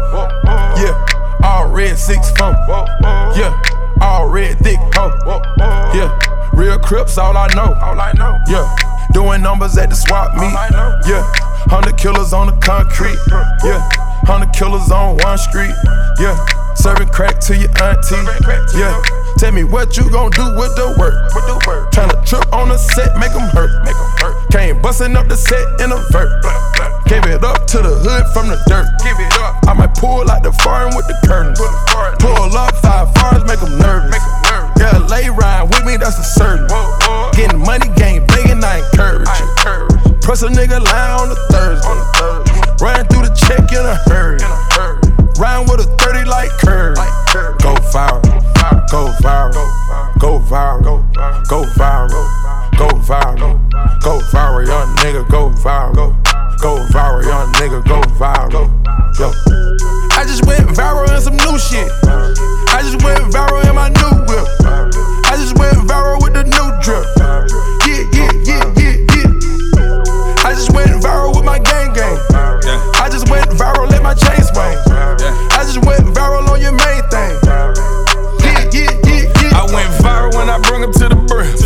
Yeah, 0.78 1.44
all 1.44 1.68
red 1.70 1.96
6-4. 1.98 2.54
Yeah, 3.36 3.54
all 4.02 4.28
red 4.30 4.58
thick 4.60 4.78
hoe. 4.94 5.12
Yeah, 5.94 6.10
real 6.58 6.80
crips, 6.80 7.18
all 7.18 7.38
I 7.38 7.48
know. 7.54 7.78
All 7.80 8.00
I 8.02 8.12
know. 8.14 8.36
Yeah, 8.50 8.66
doing 9.14 9.42
numbers 9.42 9.78
at 9.78 9.90
the 9.90 9.96
swap 9.96 10.34
meet. 10.36 10.52
Yeah, 11.06 11.22
100 11.70 11.98
killers 11.98 12.34
on 12.34 12.48
the 12.48 12.58
concrete. 12.58 13.18
Yeah, 13.64 13.80
100 14.26 14.52
killers 14.52 14.90
on 14.92 15.18
one 15.22 15.38
street. 15.38 15.72
Yeah, 16.20 16.36
serving 16.76 17.10
crack 17.10 17.40
to 17.48 17.56
your 17.56 17.70
auntie. 17.82 18.18
Yeah, 18.76 18.98
tell 19.38 19.54
me 19.54 19.64
what 19.64 19.96
you 19.96 20.10
gon' 20.10 20.32
do 20.32 20.44
with 20.58 20.74
the 20.76 20.98
work. 20.98 21.14
With 21.38 21.46
the 21.46 21.62
work. 21.70 21.92
Tryna 21.94 22.26
trip 22.26 22.52
on 22.52 22.70
the 22.70 22.78
set, 22.78 23.16
make 23.18 23.32
'em 23.32 23.48
hurt. 23.54 23.70
Make 23.86 23.96
'em 23.96 24.12
hurt. 24.18 24.36
Came 24.52 24.82
busting 24.82 25.16
up 25.16 25.28
the 25.30 25.38
set 25.38 25.66
in 25.80 25.92
a 25.92 26.00
vert. 26.12 26.44
Gave 27.06 27.26
it 27.26 27.44
up 27.44 27.68
to 27.68 27.78
the 27.78 27.96
hood 28.04 28.26
from 28.34 28.48
the 28.50 28.58
dirt. 28.68 28.88
Give 29.04 29.18
it 29.20 29.34
up. 29.40 29.56
I 29.68 29.74
might 29.74 29.94
pull 29.96 30.30
out 30.30 30.44
the 30.44 30.52
foreign 30.52 30.96
with 30.96 31.08
the 31.08 31.16
curtains. 31.26 31.60
Pull 32.20 32.58
up 32.58 32.76
five 32.82 33.14
foreigns, 33.16 33.46
make 33.46 33.60
them 33.60 33.78
nervous. 33.80 34.18
Yeah, 34.80 34.98
lay 35.10 35.30
ride 35.30 35.64
with 35.64 35.86
me, 35.86 35.98
that's 35.98 36.18
a 36.20 36.24
certain. 36.24 36.68
Getting 37.34 37.60
money, 37.60 37.88
game 37.96 38.26
big, 38.28 38.50
and 38.50 38.64
I 38.64 38.80
encourage 38.80 39.28
it. 39.28 40.22
Press 40.22 40.42
a 40.44 40.48
nigga 40.48 40.80
line 40.84 41.12
on 41.20 41.30
the 41.30 41.38
Thursday. 41.50 42.84
Run 42.84 43.06
through 43.08 43.26
the 43.26 43.34
check 43.34 43.72
in 43.72 43.86
a 43.86 43.96
hurry. 44.10 44.38
Round 45.40 45.70
with 45.70 45.80
a 45.82 45.90
30 46.04 46.30
like 46.30 46.50
curve. 46.60 46.96
Go 47.62 47.74
viral. 47.94 48.22
Go 48.92 49.08
viral. 49.22 50.20
Go 50.20 50.40
viral. 50.40 51.14
Go 51.48 51.64
viral. 51.78 52.26
Go 52.78 52.90
viral. 53.06 54.02
Go 54.02 54.20
viral, 54.32 54.68
young 54.68 54.96
nigga. 54.98 55.28
Go 55.30 55.50
viral. 55.50 56.14
Go 56.62 56.78
viral, 56.92 57.24
young 57.24 57.54
nigga. 57.54 57.84
Go 57.88 58.02
viral. 58.18 58.68
Yo. 59.20 59.87
I 60.18 60.26
just 60.26 60.48
went 60.48 60.66
viral 60.74 61.06
in 61.14 61.22
some 61.22 61.38
new 61.38 61.60
shit. 61.62 61.92
I 62.74 62.82
just 62.82 63.06
went 63.06 63.22
viral 63.30 63.62
in 63.70 63.76
my 63.76 63.90
new 63.90 64.14
whip. 64.26 64.50
I 65.30 65.38
just 65.38 65.54
went 65.60 65.78
viral 65.86 66.18
with 66.18 66.34
the 66.34 66.42
new 66.42 66.70
drip. 66.82 67.06
Yeah, 67.86 68.02
yeah, 68.18 68.34
yeah, 68.42 68.66
yeah, 68.82 68.98
yeah. 69.14 70.42
I 70.42 70.58
just 70.58 70.74
went 70.74 70.90
viral 71.06 71.36
with 71.36 71.46
my 71.46 71.60
gang 71.60 71.94
gang. 71.94 72.18
I 72.98 73.10
just 73.14 73.30
went 73.30 73.46
viral, 73.52 73.90
let 73.92 74.02
my 74.02 74.16
chain 74.16 74.42
swing. 74.42 74.78
I 75.54 75.62
just 75.62 75.86
went 75.86 76.02
viral 76.18 76.50
on 76.50 76.62
your 76.62 76.74
main 76.74 77.06
thing. 77.14 77.38
Yeah, 78.42 78.66
yeah, 78.74 78.90
yeah, 79.06 79.30
yeah. 79.38 79.54
I 79.54 79.70
went 79.70 79.94
viral 80.02 80.34
when 80.34 80.50
I 80.50 80.58
brung 80.66 80.82
him 80.82 80.94
to 80.94 81.10
the 81.10 81.20
brims. 81.30 81.62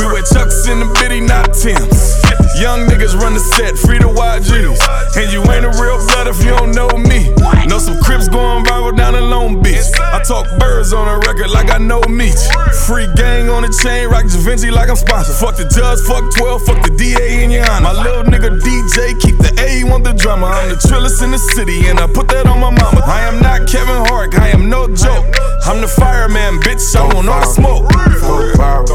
We 0.00 0.06
wear 0.06 0.24
chucks 0.32 0.66
in 0.66 0.80
the 0.80 0.88
bitty, 0.96 1.20
not 1.20 1.52
Tims. 1.52 2.21
Young 2.62 2.86
niggas 2.86 3.18
run 3.18 3.34
the 3.34 3.42
set, 3.42 3.74
free 3.74 3.98
the 3.98 4.06
YGs. 4.06 4.78
And 5.18 5.26
you 5.34 5.42
ain't 5.50 5.66
a 5.66 5.74
real 5.82 5.98
blood 6.06 6.30
if 6.30 6.38
you 6.46 6.54
don't 6.54 6.70
know 6.70 6.86
me. 6.94 7.26
Know 7.66 7.82
some 7.82 7.98
crips 7.98 8.30
going 8.30 8.62
viral 8.62 8.94
down 8.96 9.18
in 9.18 9.26
Long 9.34 9.60
Beach. 9.60 9.82
I 9.98 10.22
talk 10.22 10.46
birds 10.62 10.92
on 10.92 11.10
a 11.10 11.18
record 11.26 11.50
like 11.50 11.74
I 11.74 11.78
know 11.78 11.98
Meech. 12.06 12.38
Free 12.86 13.10
gang 13.18 13.50
on 13.50 13.66
the 13.66 13.72
chain, 13.82 14.06
rock 14.06 14.30
Da 14.30 14.38
Vinci 14.38 14.70
like 14.70 14.88
I'm 14.88 14.94
sponsored. 14.94 15.34
Fuck 15.42 15.58
the 15.58 15.66
judge, 15.66 16.06
fuck 16.06 16.22
12, 16.38 16.62
fuck 16.62 16.78
the 16.86 16.94
DA 16.94 17.42
in 17.42 17.50
your 17.50 17.66
honor. 17.66 17.90
My 17.90 17.98
little 17.98 18.22
nigga 18.30 18.54
DJ, 18.62 19.18
keep 19.18 19.42
the 19.42 19.50
A, 19.58 19.82
want 19.90 20.04
the 20.04 20.14
drummer. 20.14 20.46
I'm 20.46 20.70
the 20.70 20.78
trillest 20.78 21.18
in 21.18 21.32
the 21.32 21.42
city, 21.42 21.90
and 21.90 21.98
I 21.98 22.06
put 22.06 22.28
that 22.28 22.46
on 22.46 22.62
my 22.62 22.70
mama. 22.70 23.02
I 23.02 23.26
am 23.26 23.42
not 23.42 23.66
Kevin 23.66 24.06
Hart, 24.06 24.38
I 24.38 24.54
am 24.54 24.70
no 24.70 24.86
joke. 24.86 25.34
I'm 25.66 25.82
the 25.82 25.90
fireman, 25.90 26.62
bitch, 26.62 26.94
I 26.94 27.02
want 27.10 27.26
all 27.26 27.42
the 27.42 27.46
smoke. 27.50 27.90
Go 27.90 28.54
viral, 28.54 28.86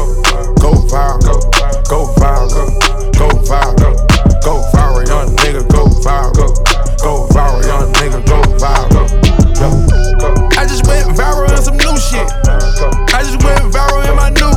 go 0.56 0.72
viral, 0.88 1.20
go 1.84 2.00
viral, 2.16 2.72
go 3.12 3.28
viral, 3.36 3.57
viral. 3.58 4.42
Go 4.42 4.62
viral, 4.72 5.06
young 5.06 5.36
nigga, 5.36 5.68
go 5.70 5.86
viral. 6.02 6.34
Go, 6.34 6.46
go 7.02 7.26
viral, 7.34 7.64
young 7.66 7.92
nigga, 7.94 8.24
go 8.26 8.40
viral. 8.58 9.08
Go, 9.58 9.68
go. 10.18 10.48
I 10.56 10.66
just 10.66 10.86
went 10.86 11.06
viral 11.16 11.50
on 11.50 11.62
some 11.62 11.76
new 11.76 11.96
shit. 11.98 12.28
I 13.14 13.22
just 13.22 13.42
went 13.44 13.72
viral 13.72 14.08
in 14.08 14.16
my 14.16 14.30
new 14.30 14.52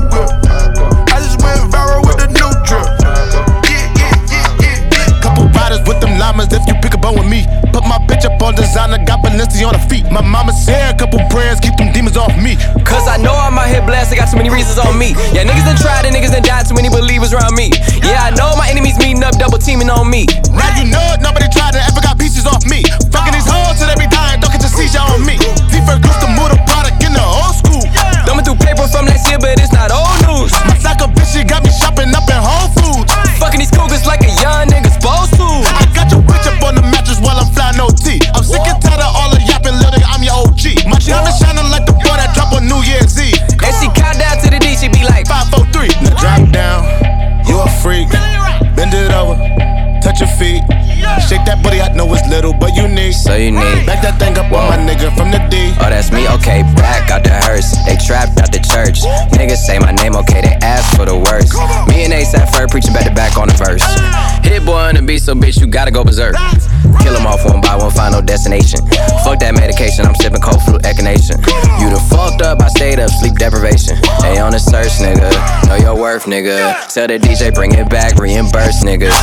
Bitch 8.21 8.29
up 8.29 8.41
on 8.43 8.53
designer, 8.55 9.03
got 9.03 9.21
Balenci 9.21 9.65
on 9.65 9.73
her 9.73 9.87
feet. 9.89 10.05
My 10.11 10.21
mama 10.21 10.53
said 10.53 10.93
a 10.93 10.97
couple 10.97 11.19
prayers, 11.29 11.59
keep 11.59 11.75
them 11.77 11.91
demons 11.91 12.17
off 12.17 12.35
me. 12.37 12.55
Cause 12.85 13.07
I 13.07 13.17
know 13.17 13.33
I'm 13.33 13.57
out 13.57 13.67
here 13.67 13.81
I 13.81 14.15
got 14.15 14.29
too 14.29 14.37
many 14.37 14.49
reasons 14.49 14.77
on 14.77 14.97
me. 14.97 15.17
Yeah, 15.33 15.47
niggas 15.47 15.65
done 15.65 15.77
tried 15.77 16.05
and 16.05 16.13
niggas 16.13 16.31
done 16.31 16.43
died, 16.43 16.67
too 16.67 16.75
many 16.75 16.89
believers 16.89 17.33
around 17.33 17.55
me. 17.55 17.71
Yeah, 18.03 18.27
I 18.27 18.31
know 18.35 18.53
my 18.57 18.69
enemies 18.69 18.97
meeting 18.99 19.23
up, 19.23 19.39
gotta 65.71 65.89
go 65.89 66.03
berserk. 66.03 66.35
Kill 66.99 67.13
them 67.13 67.25
off 67.25 67.45
one 67.45 67.61
by 67.61 67.75
one, 67.75 67.89
find 67.91 68.13
no 68.13 68.21
destination. 68.21 68.85
Fuck 69.23 69.39
that 69.39 69.55
medication, 69.55 70.05
I'm 70.05 70.15
sipping 70.15 70.41
cold 70.41 70.61
flu 70.67 70.77
echinacea. 70.83 71.39
You 71.79 71.89
done 71.89 72.03
fucked 72.11 72.43
up, 72.43 72.61
I 72.61 72.67
stayed 72.67 72.99
up, 72.99 73.09
sleep 73.09 73.39
deprivation. 73.39 73.97
They 74.21 74.37
on 74.37 74.51
the 74.51 74.59
search, 74.59 74.99
nigga. 74.99 75.31
Know 75.67 75.79
your 75.79 75.95
worth, 75.95 76.25
nigga. 76.25 76.75
Tell 76.93 77.07
the 77.07 77.17
DJ, 77.17 77.55
bring 77.55 77.71
it 77.73 77.89
back, 77.89 78.19
reimburse, 78.19 78.83
niggas. 78.83 79.15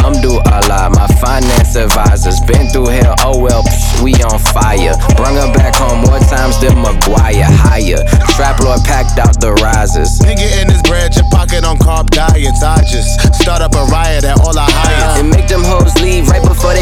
I'm 0.00 0.16
do 0.22 0.40
Allah, 0.48 0.88
my 0.94 1.06
finance 1.20 1.76
advisors. 1.76 2.40
Been 2.46 2.70
through 2.70 2.88
hell, 2.88 3.14
oh 3.20 3.36
well, 3.36 3.62
psh, 3.62 4.00
we 4.00 4.14
on 4.24 4.38
fire. 4.38 4.94
Bring 5.18 5.36
her 5.36 5.50
back 5.52 5.74
home 5.76 6.06
more 6.06 6.22
times 6.30 6.56
than 6.62 6.78
Maguire. 6.80 7.44
Higher. 7.44 8.00
Trap 8.38 8.62
Lord 8.64 8.80
packed 8.86 9.18
out 9.18 9.36
the 9.40 9.52
risers. 9.60 10.22
Nigga 10.24 10.62
in 10.62 10.70
his 10.70 10.80
bread, 10.88 11.14
your 11.16 11.28
pocket 11.28 11.64
on 11.64 11.76
carb 11.76 12.08
diets. 12.10 12.62
I 12.62 12.80
just 12.86 13.34
start 13.36 13.60
up 13.60 13.74
a 13.74 13.84
riot 13.92 14.24
at 14.24 14.40
all 14.40 14.56
I 14.56 14.69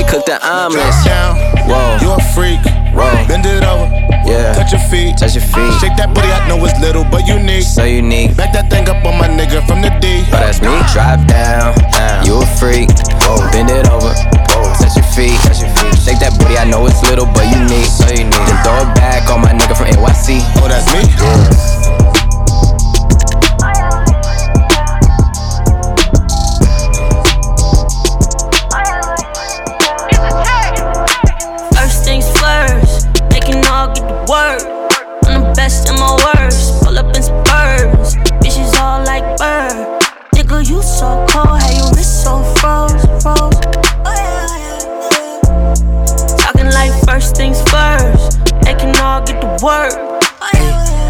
cook 0.08 0.24
the 0.26 0.38
omelets. 0.44 1.04
Down, 1.04 1.36
Whoa, 1.68 1.98
you 2.00 2.10
a 2.12 2.20
freak. 2.34 2.60
whoa, 2.96 3.12
Bend 3.28 3.44
it 3.46 3.62
over, 3.64 3.86
yeah. 4.24 4.56
touch 4.56 4.72
your 4.72 4.80
feet. 4.88 5.16
Touch 5.18 5.34
your 5.36 5.44
feet. 5.44 5.72
Shake 5.80 5.96
that 6.00 6.12
booty, 6.14 6.28
I 6.32 6.48
know 6.48 6.56
it's 6.64 6.78
little, 6.80 7.04
but 7.04 7.26
unique. 7.28 7.64
So 7.64 7.84
unique. 7.84 8.36
Back 8.36 8.52
that 8.56 8.70
thing 8.70 8.88
up 8.88 9.04
on 9.04 9.18
my 9.20 9.28
nigga 9.28 9.60
from 9.68 9.82
the 9.82 9.92
D. 10.00 10.24
Oh, 10.32 10.40
that's 10.40 10.60
me. 10.60 10.72
Drop 10.92 11.20
down. 11.28 11.76
down. 11.92 12.24
You 12.24 12.40
a 12.40 12.46
freak. 12.56 12.88
Whoa. 13.28 13.44
Bend 13.52 13.70
it 13.70 13.88
over. 13.92 14.12
Whoa. 14.52 14.72
Touch 14.80 14.96
your 14.96 15.08
feet. 15.12 15.36
Touch 15.44 15.60
your 15.60 15.70
feet. 15.76 15.94
Shake 16.00 16.20
that 16.24 16.34
booty. 16.40 16.56
I 16.56 16.64
know 16.64 16.86
it's 16.88 17.00
little, 17.04 17.26
but 17.28 17.44
unique. 17.52 17.88
So 17.88 18.08
unique. 18.08 18.32
Then 18.32 18.58
throw 18.64 18.80
it 18.84 18.90
back 18.96 19.28
on 19.28 19.44
my 19.44 19.52
nigga 19.52 19.76
from 19.76 19.92
NYC. 19.92 20.40
Oh, 20.64 20.68
that's 20.68 20.88
me? 20.92 21.04
First 21.20 21.77
first 47.18 47.34
things 47.34 47.58
first, 47.66 48.38
they 48.62 48.78
can 48.78 48.94
all 49.02 49.18
get 49.26 49.42
the 49.42 49.50
word. 49.58 49.90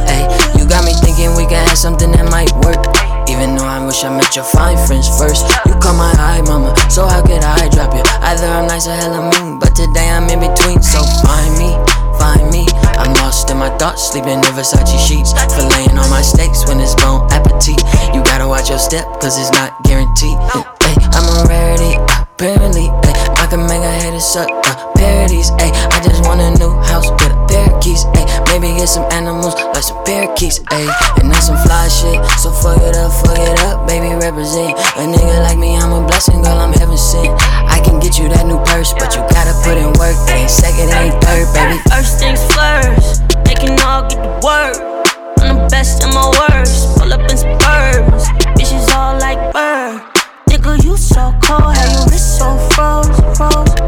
Hey, 0.09 0.25
you 0.57 0.65
got 0.65 0.81
me 0.89 0.97
thinking 1.05 1.37
we 1.37 1.45
can 1.45 1.61
have 1.69 1.77
something 1.77 2.09
that 2.17 2.25
might 2.33 2.49
work. 2.65 2.81
Even 3.29 3.53
though 3.53 3.69
I 3.69 3.77
wish 3.85 4.01
I 4.05 4.09
met 4.17 4.33
your 4.33 4.49
fine 4.49 4.81
friends 4.89 5.05
first. 5.21 5.45
You 5.69 5.77
caught 5.77 6.01
my 6.01 6.09
eye, 6.17 6.41
mama, 6.49 6.73
so 6.89 7.05
how 7.05 7.21
could 7.21 7.45
I 7.45 7.69
drop 7.69 7.93
you? 7.93 8.01
Either 8.25 8.49
I'm 8.49 8.65
nice 8.65 8.89
or 8.89 8.97
hella 8.97 9.21
mean, 9.21 9.61
but 9.61 9.77
today 9.77 10.09
I'm 10.09 10.25
in 10.33 10.41
between. 10.41 10.81
So 10.81 11.05
find 11.29 11.53
me, 11.61 11.77
find 12.17 12.49
me. 12.49 12.65
I'm 12.97 13.13
lost 13.21 13.53
in 13.53 13.61
my 13.61 13.69
thoughts, 13.77 14.09
sleeping 14.09 14.41
in 14.41 14.53
Versace 14.57 14.97
sheets. 14.97 15.37
Filleting 15.61 16.01
on 16.01 16.09
my 16.09 16.25
steaks 16.25 16.65
when 16.65 16.81
it's 16.81 16.97
bon 16.97 17.29
appetit. 17.37 17.85
You 18.17 18.25
gotta 18.25 18.49
watch 18.49 18.73
your 18.73 18.81
step, 18.81 19.05
cause 19.21 19.37
it's 19.37 19.53
not 19.53 19.77
guaranteed. 19.85 20.41
Hey, 20.81 20.97
I'm 21.13 21.29
a 21.29 21.45
rarity, 21.45 22.01
apparently. 22.33 22.89
Hey, 23.05 23.17
I 23.37 23.45
can 23.45 23.69
make 23.69 23.85
a 23.85 23.93
hater 24.01 24.25
suck 24.25 24.49
uh, 24.49 24.98
parodies. 25.29 25.51
Hey, 25.61 25.71
I 25.73 26.01
just 26.03 26.25
want 26.25 26.41
a 26.41 26.51
new 26.59 26.73
house 26.83 27.11
with 27.11 27.33
a 27.33 27.47
pair 27.49 27.73
of 27.73 27.81
keys. 27.83 28.03
Hey, 28.15 28.25
maybe 28.49 28.75
get 28.77 28.89
some 28.89 29.05
animals 29.13 29.55
like 29.55 29.83
some 29.83 30.03
parakeets. 30.05 30.61
Hey, 30.71 30.89
and 31.21 31.31
that's 31.31 31.47
some 31.47 31.57
fly 31.65 31.89
shit. 31.89 32.19
So 32.41 32.51
fuck 32.51 32.81
it 32.83 32.97
up, 32.97 33.13
fuck 33.25 33.39
it 33.39 33.61
up, 33.61 33.87
baby, 33.87 34.15
represent. 34.15 34.73
A 34.97 35.05
nigga 35.05 35.43
like 35.43 35.59
me, 35.59 35.77
I'm 35.77 35.93
a 35.93 36.07
blessing, 36.07 36.43
girl, 36.43 36.59
I'm 36.59 36.73
heaven 36.73 36.97
sent. 36.97 37.29
I 37.69 37.81
can 37.85 38.01
get 38.01 38.19
you 38.19 38.29
that 38.29 38.47
new 38.47 38.59
purse, 38.65 38.93
but 38.95 39.15
you 39.15 39.23
gotta 39.31 39.55
put 39.65 39.77
in 39.77 39.93
work. 39.99 40.17
Ain't 40.31 40.51
second, 40.51 40.89
ain't 40.97 41.17
third, 41.23 41.47
baby. 41.55 41.79
First 41.91 42.19
things 42.19 42.41
first, 42.57 43.29
they 43.45 43.55
can 43.55 43.79
all 43.85 44.09
get 44.09 44.21
the 44.21 44.33
word. 44.45 44.77
I'm 45.41 45.57
the 45.57 45.69
best 45.71 46.03
in 46.03 46.11
my 46.11 46.27
worst. 46.41 46.99
Pull 46.99 47.13
up 47.13 47.21
in 47.29 47.37
spurs, 47.37 48.25
bitches 48.57 48.89
all 48.95 49.19
like 49.19 49.39
bird. 49.53 50.01
Nigga, 50.49 50.83
you 50.83 50.97
so 50.97 51.33
cold, 51.45 51.77
how 51.77 51.87
your 51.93 52.07
wrist 52.09 52.39
so 52.39 52.57
froze, 52.73 53.37
froze. 53.37 53.79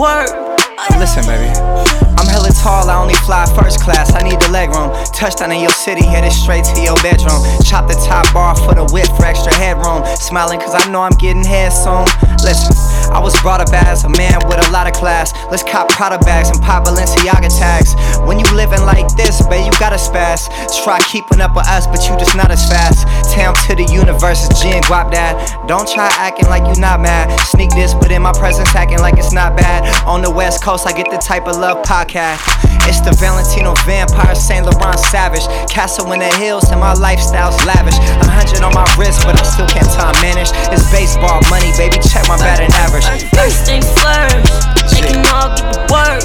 Listen, 0.00 1.26
baby. 1.26 2.09
I'm 2.20 2.28
hella 2.28 2.52
tall, 2.52 2.90
I 2.90 3.00
only 3.00 3.16
fly 3.24 3.48
first 3.56 3.80
class. 3.80 4.12
I 4.12 4.20
need 4.20 4.36
the 4.44 4.52
leg 4.52 4.68
room. 4.76 4.92
Touchdown 5.08 5.52
in 5.52 5.60
your 5.64 5.72
city, 5.72 6.04
headed 6.04 6.32
straight 6.32 6.68
to 6.68 6.80
your 6.84 7.00
bedroom. 7.00 7.40
Chop 7.64 7.88
the 7.88 7.96
top 8.04 8.28
bar 8.36 8.52
for 8.52 8.76
the 8.76 8.84
whip 8.92 9.08
for 9.16 9.24
extra 9.24 9.48
headroom. 9.56 10.04
Smiling 10.20 10.60
cause 10.60 10.76
I 10.76 10.84
know 10.92 11.00
I'm 11.00 11.16
getting 11.16 11.42
head 11.42 11.72
soon. 11.72 12.04
Listen, 12.44 12.76
I 13.08 13.20
was 13.24 13.32
brought 13.40 13.64
up 13.64 13.72
as 13.72 14.04
a 14.04 14.12
man 14.20 14.36
with 14.52 14.60
a 14.60 14.68
lot 14.68 14.86
of 14.86 14.92
class. 14.92 15.32
Let's 15.48 15.64
cop 15.64 15.88
Prada 15.88 16.18
bags 16.20 16.50
and 16.50 16.60
pop 16.60 16.84
Balenciaga 16.84 17.48
tags. 17.56 17.96
When 18.28 18.38
you 18.38 18.44
living 18.52 18.84
like 18.84 19.08
this, 19.16 19.40
babe, 19.48 19.64
you 19.64 19.72
gotta 19.80 19.96
spaz. 19.96 20.44
Try 20.84 21.00
keeping 21.08 21.40
up 21.40 21.56
with 21.56 21.68
us, 21.72 21.86
but 21.86 22.04
you 22.04 22.12
just 22.20 22.36
not 22.36 22.50
as 22.50 22.68
fast. 22.68 23.08
Town 23.32 23.54
to 23.64 23.74
the 23.74 23.88
universe 23.88 24.44
is 24.44 24.60
G 24.60 24.76
and 24.76 24.84
Guap 24.84 25.10
Dad. 25.10 25.40
Don't 25.66 25.88
try 25.88 26.12
acting 26.20 26.52
like 26.52 26.68
you 26.68 26.76
not 26.80 27.00
mad. 27.00 27.32
Sneak 27.48 27.70
this, 27.70 27.94
but 27.94 28.12
in 28.12 28.20
my 28.20 28.32
presence 28.32 28.68
acting 28.76 29.00
like 29.00 29.16
it's 29.16 29.32
not 29.32 29.56
bad. 29.56 29.88
On 30.04 30.20
the 30.20 30.30
west 30.30 30.62
coast, 30.62 30.86
I 30.86 30.92
get 30.92 31.10
the 31.10 31.16
type 31.16 31.48
of 31.48 31.56
love 31.56 31.82
podcast. 32.10 32.42
It's 32.88 33.00
the 33.00 33.14
Valentino 33.22 33.74
vampire, 33.86 34.34
Saint 34.34 34.66
Laurent 34.66 34.98
savage. 34.98 35.46
Castle 35.70 36.10
in 36.12 36.20
the 36.20 36.32
hills, 36.42 36.70
and 36.70 36.80
my 36.80 36.92
lifestyle's 36.94 37.56
lavish. 37.64 37.96
A 37.98 38.26
hundred 38.26 38.62
on 38.62 38.74
my 38.74 38.86
wrist, 38.98 39.22
but 39.22 39.38
I 39.38 39.44
still 39.44 39.66
can't 39.66 39.86
time 39.94 40.14
manage. 40.22 40.50
It's 40.74 40.90
baseball 40.90 41.40
money, 41.50 41.70
baby. 41.78 41.98
Check 42.02 42.26
my 42.26 42.36
batting 42.38 42.72
average. 42.82 43.06
First 43.30 43.66
things 43.66 43.86
first, 44.02 44.50
they 44.90 45.06
can 45.06 45.22
all 45.30 45.54
get 45.54 45.70
the 45.70 45.82
word. 45.86 46.24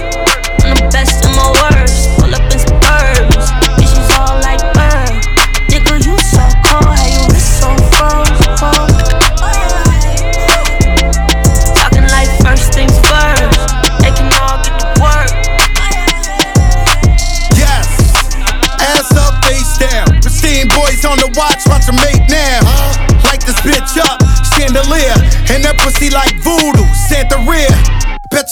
I'm 0.66 0.74
the 0.74 0.90
best 0.90 1.22
in 1.22 1.32
my 1.38 1.50
worst. 1.54 2.18
Pull 2.18 2.34
up 2.34 2.46
in 2.50 2.60
spurs, 2.60 3.46
bitches 3.78 4.10
all 4.18 4.42
like 4.42 4.55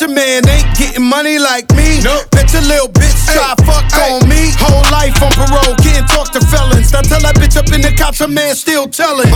your 0.04 0.12
man 0.12 0.44
ain't 0.50 0.68
getting 0.76 1.08
money 1.08 1.40
like 1.40 1.72
me. 1.72 2.04
Nope. 2.04 2.28
Bet 2.32 2.52
your 2.52 2.62
little 2.64 2.92
bitch 2.92 3.16
try 3.32 3.56
ay, 3.56 3.64
fuck 3.64 3.88
ay. 3.96 4.12
on 4.12 4.28
me. 4.28 4.52
Whole 4.60 4.84
life 4.92 5.16
on 5.24 5.32
parole, 5.32 5.76
can't 5.80 6.04
talk 6.12 6.32
to 6.36 6.42
felons. 6.52 6.92
Now 6.92 7.02
tell 7.02 7.24
that 7.24 7.36
bitch 7.40 7.56
up 7.56 7.72
in 7.72 7.80
the 7.80 7.96
cops, 7.96 8.20
a 8.20 8.28
man 8.28 8.56
still 8.56 8.88
telling. 8.88 9.32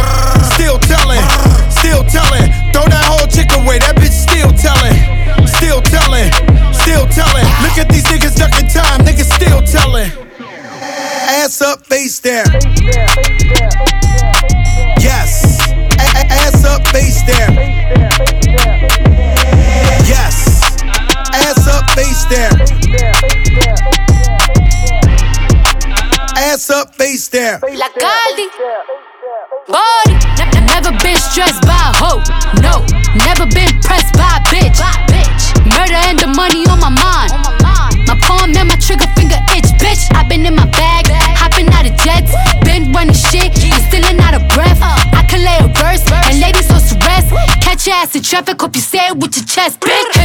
Still 0.59 0.75
telling, 0.83 1.24
still 1.71 2.03
telling. 2.12 2.51
Throw 2.75 2.83
that 2.83 3.05
whole 3.07 3.27
chick 3.31 3.47
away, 3.55 3.79
that 3.79 3.95
bitch 3.95 4.12
still 4.12 4.51
telling. 4.59 4.97
Still 5.47 5.79
telling, 5.88 6.27
still 6.75 7.07
telling. 7.15 7.47
Look 7.63 7.79
at 7.79 7.88
these 7.88 8.03
niggas 8.12 8.36
ducking 8.36 8.67
time, 8.67 9.07
niggas 9.07 9.31
still 9.31 9.63
telling. 9.63 10.12
Ass 11.31 11.62
up, 11.62 11.86
face 11.86 12.19
down. 12.19 12.47
Yes. 15.00 15.63
A 15.95 16.27
ass 16.27 16.65
up, 16.65 16.86
face 16.89 17.24
down 17.24 17.55
face 22.17 22.25
down. 22.29 22.59
Ass 26.38 26.69
up, 26.69 26.95
face 26.95 27.27
down. 27.29 27.59
La 27.62 27.89
Caldi. 27.89 28.47
Body. 29.67 30.15
Ne- 30.53 30.65
never 30.65 30.91
been 31.03 31.17
stressed 31.17 31.62
by 31.63 31.74
a 31.74 31.93
hoe. 31.97 32.21
No. 32.62 32.86
Never 33.15 33.45
been 33.45 33.79
pressed 33.81 34.13
by 34.13 34.38
a 34.38 34.41
bitch. 34.50 34.79
Murder 35.65 36.00
and 36.09 36.17
the 36.19 36.27
money 36.27 36.65
on 36.67 36.79
my 36.79 36.89
mind. 36.89 37.31
My 38.07 38.17
palm 38.21 38.55
and 38.55 38.67
my 38.67 38.75
trigger 38.77 39.07
finger 39.15 39.38
itch, 39.55 39.69
bitch. 39.77 40.07
i 40.15 40.24
been 40.27 40.45
in 40.45 40.55
my 40.55 40.65
bag, 40.71 41.05
hopping 41.38 41.69
out 41.69 41.86
of 41.86 41.95
jets. 41.97 42.33
Been 42.63 42.91
running 42.93 43.13
shit, 43.13 43.51
and 43.63 43.83
still 43.89 44.05
out 44.21 44.33
of 44.33 44.47
breath. 44.55 44.79
I 44.81 45.25
can 45.29 45.43
lay 45.43 45.57
a 45.59 45.67
verse, 45.67 46.03
and 46.29 46.39
ladies 46.39 46.67
so 46.67 46.77
rest. 47.05 47.29
Catch 47.62 47.88
your 47.88 47.95
ass 47.95 48.15
in 48.15 48.24
traffic, 48.24 48.59
hope 48.62 48.75
you 48.75 48.81
say 48.81 49.07
it 49.07 49.17
with 49.17 49.36
your 49.36 49.45
chest, 49.45 49.79
bitch. 49.81 50.16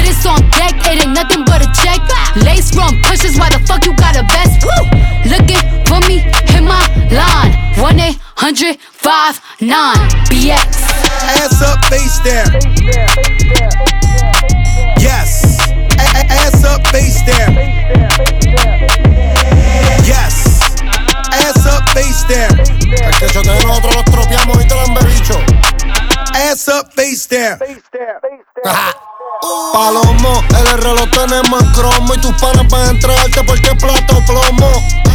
1 8.42 8.48
800 8.50 8.76
59 8.98 9.94
BX. 10.26 10.82
Ass 11.38 11.62
up, 11.62 11.78
face 11.84 12.18
down. 12.24 12.50
Yes. 14.98 15.70
A- 15.96 16.26
ass 16.26 16.64
up, 16.64 16.84
face 16.88 17.22
down. 17.22 17.54
Yes. 20.02 20.58
Ass 21.30 21.66
up, 21.66 21.88
face 21.90 22.24
down. 22.26 22.58
Es 22.58 23.18
que 23.20 23.28
yo 23.28 23.42
te 23.42 23.64
nosotros 23.64 23.94
los 23.94 24.04
tropeamos 24.06 24.64
y 24.64 24.66
te 24.66 24.74
lo 24.74 24.80
han 24.80 24.94
bebicho. 24.94 25.38
Ass 26.34 26.66
up, 26.66 26.92
face 26.96 27.28
down. 27.28 27.60
Palomo, 29.72 30.42
el 30.58 30.82
reloj 30.82 31.08
tenemos 31.10 31.62
en 31.62 31.72
cromo 31.72 32.14
y 32.14 32.18
tus 32.20 32.32
panas 32.34 32.66
van 32.68 32.88
a 32.88 32.90
entrarte 32.90 33.44
porque 33.44 33.74
plato 33.76 34.22
plomo. 34.26 34.70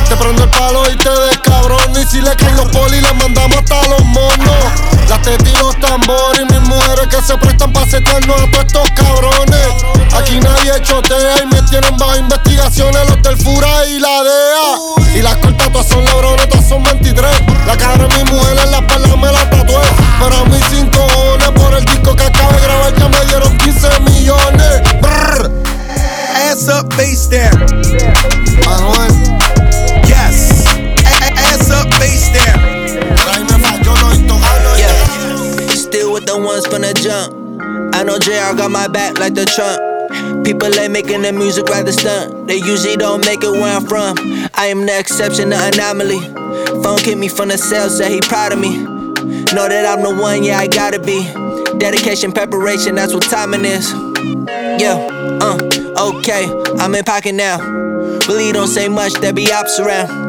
Te 0.08 0.16
prendo 0.16 0.44
el 0.44 0.50
palo 0.50 0.90
y 0.92 0.96
te 0.96 1.10
descabrón 1.10 1.92
y 2.00 2.06
si 2.06 2.22
le 2.22 2.36
caen 2.36 2.56
los 2.56 2.68
polis 2.70 3.02
le 3.02 3.14
mandamos 3.14 3.58
hasta 3.58 3.88
los 3.90 4.04
monos. 4.06 4.66
Las 5.10 5.22
tetas 5.22 5.62
los 5.62 5.80
tambores 5.80 6.42
y 6.42 6.54
mis 6.54 6.62
mujeres 6.70 7.08
que 7.08 7.22
se 7.22 7.38
prestan 7.38 7.74
para 7.74 7.86
setearnos 7.88 8.42
a 8.42 8.52
todos 8.52 8.66
estos 8.66 8.92
cabrones. 8.92 9.68
Aquí 10.14 10.40
nadie 10.40 10.82
chotea 10.82 11.44
y 11.44 11.46
me 11.48 11.62
tienen 11.64 11.98
bajo 11.98 12.18
investigaciones 12.18 13.10
los 13.10 13.22
del 13.22 13.38
y 13.90 14.00
la 14.00 14.24
DEA. 14.24 15.16
Y 15.16 15.22
las 15.22 15.38
cortas 15.38 15.72
todas 15.72 15.88
son 15.88 16.04
lebrones, 16.06 16.50
todas 16.50 16.68
son 16.68 16.84
23. 16.84 17.32
La 17.66 17.78
cara 17.78 18.08
de 18.08 18.24
mi 18.24 18.32
mujer 18.32 18.58
en 18.58 18.72
la 18.72 18.78
espalda 18.78 19.16
me 19.16 19.32
la 19.32 19.50
tatué. 19.50 19.82
Pero 20.20 20.38
a 20.38 20.46
mí 20.46 20.60
sin 20.70 20.88
cojones 20.88 21.37
face 27.08 27.28
down. 27.28 27.56
Manuel. 28.68 29.08
Yes. 30.12 30.68
A- 30.68 31.24
a- 31.24 31.36
ass 31.48 31.72
up, 31.72 31.88
face 31.96 32.28
down. 32.36 32.60
Yeah. 34.78 35.68
Still 35.70 36.12
with 36.12 36.26
the 36.26 36.38
ones 36.38 36.68
from 36.68 36.82
the 36.82 36.94
jump. 36.94 37.34
I 37.96 38.04
know 38.04 38.20
JR 38.20 38.56
got 38.58 38.72
my 38.72 38.88
back 38.88 39.20
like 39.20 39.36
the 39.36 39.46
trunk. 39.46 40.46
People 40.46 40.68
ain't 40.78 40.92
making 40.92 41.22
their 41.22 41.32
music 41.32 41.70
rather 41.70 41.94
stunt. 41.94 42.48
They 42.48 42.58
usually 42.58 42.98
don't 42.98 43.26
make 43.26 43.42
it 43.42 43.52
where 43.52 43.76
I'm 43.78 43.86
from. 43.86 44.18
I 44.56 44.66
am 44.66 44.86
the 44.86 45.00
exception, 45.00 45.50
the 45.50 45.60
anomaly. 45.74 46.20
Phone 46.84 47.00
hit 47.00 47.18
me 47.18 47.30
from 47.30 47.50
the 47.50 47.58
cell, 47.58 47.90
said 47.90 48.12
he 48.12 48.20
proud 48.22 48.52
of 48.52 48.60
me. 48.60 48.84
Know 49.56 49.68
that 49.70 49.86
I'm 49.88 50.04
the 50.04 50.22
one, 50.22 50.44
yeah, 50.44 50.60
I 50.60 50.68
gotta 50.68 51.00
be. 51.00 51.24
Dedication, 51.80 52.32
preparation, 52.34 52.96
that's 52.96 53.14
what 53.14 53.24
timing 53.24 53.64
is. 53.66 53.92
Yeah, 54.80 54.96
uh, 55.42 55.58
okay, 55.98 56.46
I'm 56.80 56.94
in 56.96 57.04
pocket 57.04 57.34
now. 57.34 57.60
Really 58.28 58.52
don't 58.52 58.68
say 58.68 58.88
much, 58.88 59.14
there 59.14 59.34
be 59.34 59.52
ops 59.52 59.80
around. 59.80 60.28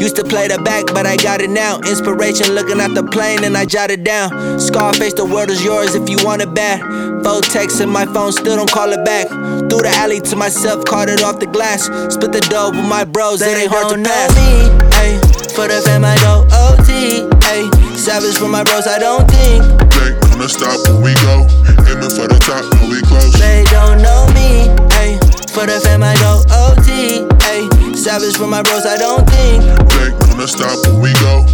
Used 0.00 0.16
to 0.16 0.24
play 0.24 0.48
the 0.48 0.58
back, 0.58 0.86
but 0.86 1.06
I 1.06 1.16
got 1.16 1.42
it 1.42 1.50
now. 1.50 1.76
Inspiration 1.80 2.54
looking 2.54 2.80
at 2.80 2.94
the 2.94 3.02
plane 3.02 3.44
and 3.44 3.56
I 3.56 3.66
jot 3.66 3.90
it 3.90 4.02
down. 4.02 4.58
Scarface, 4.58 5.12
the 5.14 5.24
world 5.24 5.50
is 5.50 5.62
yours 5.62 5.94
if 5.94 6.08
you 6.08 6.16
want 6.24 6.40
it 6.40 6.54
bad. 6.54 6.80
Phone 7.22 7.42
text 7.42 7.80
and 7.80 7.90
my 7.90 8.06
phone 8.06 8.32
still 8.32 8.56
don't 8.56 8.70
call 8.70 8.92
it 8.92 9.04
back. 9.04 9.28
Through 9.28 9.84
the 9.84 9.92
alley 10.00 10.20
to 10.20 10.36
myself, 10.36 10.84
caught 10.86 11.10
it 11.10 11.22
off 11.22 11.38
the 11.38 11.46
glass. 11.46 11.84
Split 12.12 12.32
the 12.32 12.40
dough 12.48 12.70
with 12.70 12.88
my 12.88 13.04
bros, 13.04 13.42
it 13.42 13.56
ain't 13.56 13.70
hard 13.70 13.92
to 13.92 14.02
pass. 14.02 14.32
Me, 14.34 14.72
ay, 14.96 15.20
for 15.52 15.68
the 15.68 15.82
fam, 15.84 16.04
I 16.04 16.16
go 16.24 16.48
OT. 16.48 17.28
Ay, 17.52 17.68
savage 17.94 18.38
for 18.38 18.48
my 18.48 18.64
bros, 18.64 18.86
I 18.86 18.98
don't 18.98 19.28
think. 19.30 19.60
They 20.00 20.16
gonna 20.32 20.48
stop 20.48 20.80
when 20.88 21.02
we 21.02 21.14
go. 21.20 21.44
Aiming 21.92 22.08
for 22.08 22.24
the 22.24 22.40
top 22.40 22.64
when 22.80 22.88
we 22.88 23.02
close. 23.02 23.32
They 23.36 23.64
don't 23.68 24.00
know 24.00 24.24
me. 24.32 24.89
For 25.52 25.66
the 25.66 25.80
fam, 25.80 26.02
I 26.02 26.14
go 26.14 26.42
OT. 26.48 27.26
Ay, 27.50 27.66
savage 27.94 28.36
for 28.36 28.46
my 28.46 28.62
bros, 28.62 28.86
I 28.86 28.96
don't 28.96 29.28
think. 29.28 29.64
They 29.90 30.10
gonna 30.30 30.46
stop 30.46 30.78
when 30.86 31.00
we 31.02 31.12
go. 31.14 31.44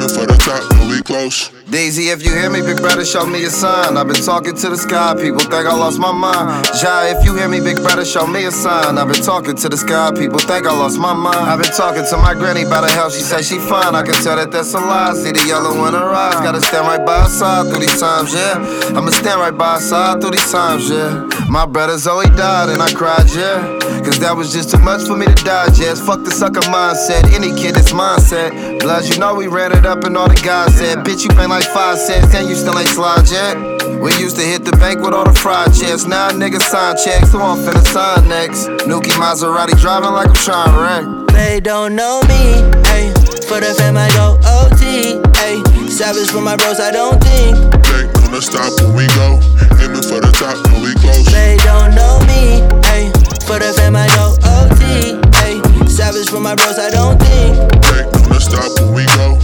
Aiming 0.00 0.16
for 0.16 0.24
the 0.24 0.36
top 0.40 0.80
we 0.88 1.02
close. 1.02 1.50
Daisy, 1.68 2.08
if 2.08 2.24
you 2.24 2.32
hear 2.32 2.50
me, 2.50 2.62
big 2.62 2.78
brother, 2.78 3.04
show 3.04 3.26
me 3.26 3.44
a 3.44 3.50
sign. 3.50 3.96
I've 3.96 4.08
been 4.08 4.16
talking 4.24 4.56
to 4.56 4.68
the 4.70 4.76
sky, 4.76 5.14
people 5.14 5.40
think 5.40 5.68
I 5.68 5.74
lost 5.76 6.00
my 6.00 6.10
mind. 6.10 6.66
Ja, 6.80 7.04
if 7.04 7.22
you 7.24 7.36
hear 7.36 7.48
me, 7.48 7.60
big 7.60 7.76
brother, 7.76 8.04
show 8.04 8.26
me 8.26 8.46
a 8.46 8.50
sign. 8.50 8.96
I've 8.96 9.06
been 9.06 9.22
talking 9.22 9.54
to 9.54 9.68
the 9.68 9.76
sky, 9.76 10.10
people 10.16 10.38
think 10.38 10.66
I 10.66 10.72
lost 10.72 10.98
my 10.98 11.12
mind. 11.12 11.36
I've 11.36 11.60
been 11.62 11.70
talking 11.72 12.04
to 12.08 12.16
my 12.16 12.32
granny 12.34 12.62
about 12.62 12.88
her 12.88 12.96
health, 12.96 13.14
she 13.14 13.22
said 13.22 13.44
she 13.44 13.58
fine. 13.58 13.94
I 13.94 14.02
can 14.02 14.14
tell 14.24 14.36
that 14.36 14.50
that's 14.50 14.72
a 14.74 14.80
lie. 14.80 15.12
See 15.14 15.32
the 15.32 15.44
yellow 15.46 15.86
in 15.86 15.92
her 15.92 16.10
eyes, 16.10 16.40
gotta 16.40 16.60
stand 16.60 16.86
right 16.88 17.04
by 17.04 17.20
her 17.22 17.28
side 17.28 17.68
through 17.70 17.80
these 17.80 18.00
times, 18.00 18.32
yeah. 18.32 18.56
I'ma 18.96 19.10
stand 19.10 19.38
right 19.38 19.56
by 19.56 19.74
her 19.74 19.80
side 19.80 20.20
through 20.20 20.32
these 20.32 20.50
times, 20.50 20.88
yeah. 20.88 21.28
My 21.48 21.66
brother 21.66 21.98
Zoe 21.98 22.24
died 22.34 22.70
and 22.70 22.80
I 22.80 22.90
cried, 22.92 23.28
yeah. 23.34 23.78
Cause 24.02 24.18
that 24.20 24.34
was 24.34 24.52
just 24.52 24.70
too 24.70 24.78
much 24.78 25.06
for 25.06 25.16
me 25.16 25.26
to 25.26 25.34
digest. 25.44 26.06
Fuck 26.06 26.24
the 26.24 26.30
sucker 26.30 26.64
mindset, 26.72 27.30
any 27.34 27.54
kid 27.54 27.74
that's 27.74 27.92
mindset. 27.92 28.80
Blood, 28.80 29.04
you 29.04 29.18
know 29.18 29.34
we 29.34 29.46
ran 29.46 29.72
it 29.72 29.84
and 29.90 30.16
all 30.16 30.28
the 30.28 30.38
guys 30.38 30.78
said, 30.78 30.98
bitch, 30.98 31.24
you 31.26 31.34
been 31.34 31.50
like 31.50 31.64
five 31.64 31.98
cents, 31.98 32.32
and 32.34 32.48
you 32.48 32.54
still 32.54 32.78
ain't 32.78 32.88
slide 32.88 33.26
yet. 33.26 33.58
We 33.98 34.14
used 34.22 34.36
to 34.36 34.42
hit 34.42 34.64
the 34.64 34.70
bank 34.78 35.02
with 35.02 35.12
all 35.12 35.24
the 35.24 35.34
fried 35.34 35.74
checks. 35.74 36.06
Now 36.06 36.30
niggas 36.30 36.62
sign 36.62 36.94
checks, 36.94 37.32
so 37.32 37.42
I'm 37.42 37.58
finna 37.58 37.82
sign 37.90 38.28
next. 38.28 38.70
Nuki 38.86 39.10
Maserati 39.18 39.74
driving 39.82 40.14
like 40.14 40.28
I'm 40.28 40.38
trying 40.46 40.70
to 40.70 40.78
wreck. 40.78 41.34
They 41.34 41.58
don't 41.58 41.96
know 41.96 42.22
me. 42.30 42.62
Ay, 42.94 43.10
for 43.50 43.58
the 43.58 43.74
fam, 43.74 43.98
I 43.98 44.06
go 44.14 44.38
OT. 44.46 45.18
Ay, 45.42 45.58
savage 45.90 46.30
for 46.30 46.40
my 46.40 46.54
bros, 46.54 46.78
I 46.78 46.92
don't 46.92 47.18
think. 47.18 47.58
They 47.90 48.06
gonna 48.14 48.40
stop 48.40 48.70
when 48.86 48.94
we 48.94 49.06
go. 49.18 49.42
Aiming 49.82 50.06
for 50.06 50.22
the 50.22 50.30
top 50.38 50.54
when 50.70 50.86
we 50.86 50.94
close. 51.02 51.26
They 51.34 51.58
don't 51.66 51.98
know 51.98 52.22
me. 52.30 52.62
Ay, 52.94 53.10
for 53.42 53.58
the 53.58 53.74
fam, 53.74 53.98
I 53.98 54.06
go 54.14 54.38
OT. 54.46 55.18
Ay, 55.42 55.58
savage 55.90 56.30
for 56.30 56.38
my 56.38 56.54
bros, 56.54 56.78
I 56.78 56.94
don't 56.94 57.18
think. 57.18 57.58
They 57.90 58.06
gonna 58.06 58.38
stop 58.38 58.70
when 58.78 58.94
we 58.94 59.04
go. 59.18 59.34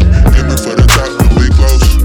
For 0.66 0.74
the 0.74 0.82
top 0.82 1.14
we 1.38 1.46
close. 1.54 2.02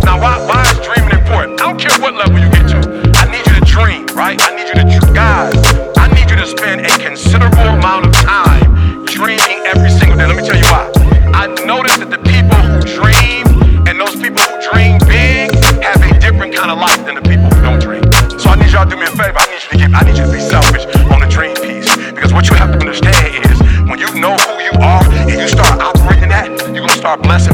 Now, 0.00 0.16
why, 0.16 0.40
why 0.48 0.64
is 0.64 0.80
dreaming 0.80 1.12
important? 1.12 1.60
I 1.60 1.68
don't 1.68 1.76
care 1.76 1.92
what 2.00 2.16
level 2.16 2.40
you 2.40 2.48
get 2.48 2.72
to. 2.72 2.80
I 3.20 3.28
need 3.28 3.44
you 3.44 3.52
to 3.52 3.64
dream, 3.68 4.08
right? 4.16 4.40
I 4.40 4.56
need 4.56 4.72
you 4.72 4.80
to, 4.80 5.12
guys, 5.12 5.52
I 6.00 6.08
need 6.08 6.24
you 6.32 6.40
to 6.40 6.48
spend 6.48 6.88
a 6.88 6.94
considerable 6.96 7.68
amount 7.68 8.08
of 8.08 8.16
time 8.16 9.04
dreaming 9.04 9.60
every 9.68 9.92
single 9.92 10.16
day. 10.16 10.24
Let 10.24 10.40
me 10.40 10.44
tell 10.48 10.56
you 10.56 10.64
why. 10.72 10.88
I 11.36 11.52
noticed 11.68 12.00
that 12.00 12.08
the 12.08 12.22
people 12.24 12.56
who 12.64 12.80
dream 12.80 13.44
and 13.84 14.00
those 14.00 14.16
people 14.16 14.40
who 14.40 14.56
dream 14.72 14.96
big 15.04 15.52
have 15.84 16.00
a 16.00 16.16
different 16.16 16.56
kind 16.56 16.72
of 16.72 16.80
life 16.80 17.04
than 17.04 17.20
the 17.20 17.26
people 17.28 17.52
who 17.52 17.60
don't 17.60 17.76
dream. 17.76 18.08
So 18.40 18.48
I 18.48 18.56
need 18.56 18.72
y'all 18.72 18.88
to 18.88 18.90
do 18.90 18.96
me 18.96 19.04
a 19.04 19.12
favor. 19.12 19.36
I 19.36 19.52
need 19.52 19.60
you 19.60 19.68
to 19.68 19.76
get, 19.76 19.92
I 19.92 20.00
need 20.08 20.16
you 20.16 20.24
to 20.24 20.32
be 20.32 20.40
selfish 20.40 20.88
on 21.12 21.20
the 21.20 21.28
dream 21.28 21.52
piece. 21.60 21.92
Because 22.08 22.32
what 22.32 22.48
you 22.48 22.56
have 22.56 22.72
to 22.72 22.80
understand 22.80 23.36
is 23.52 23.60
when 23.84 24.00
you 24.00 24.08
know 24.16 24.32
who 24.48 24.64
you 24.64 24.72
are 24.80 25.04
and 25.28 25.36
you 25.36 25.44
start 25.44 25.76
operating 25.76 26.32
that, 26.32 26.48
you're 26.72 26.80
gonna 26.80 26.96
start 26.96 27.20
blessing 27.20 27.51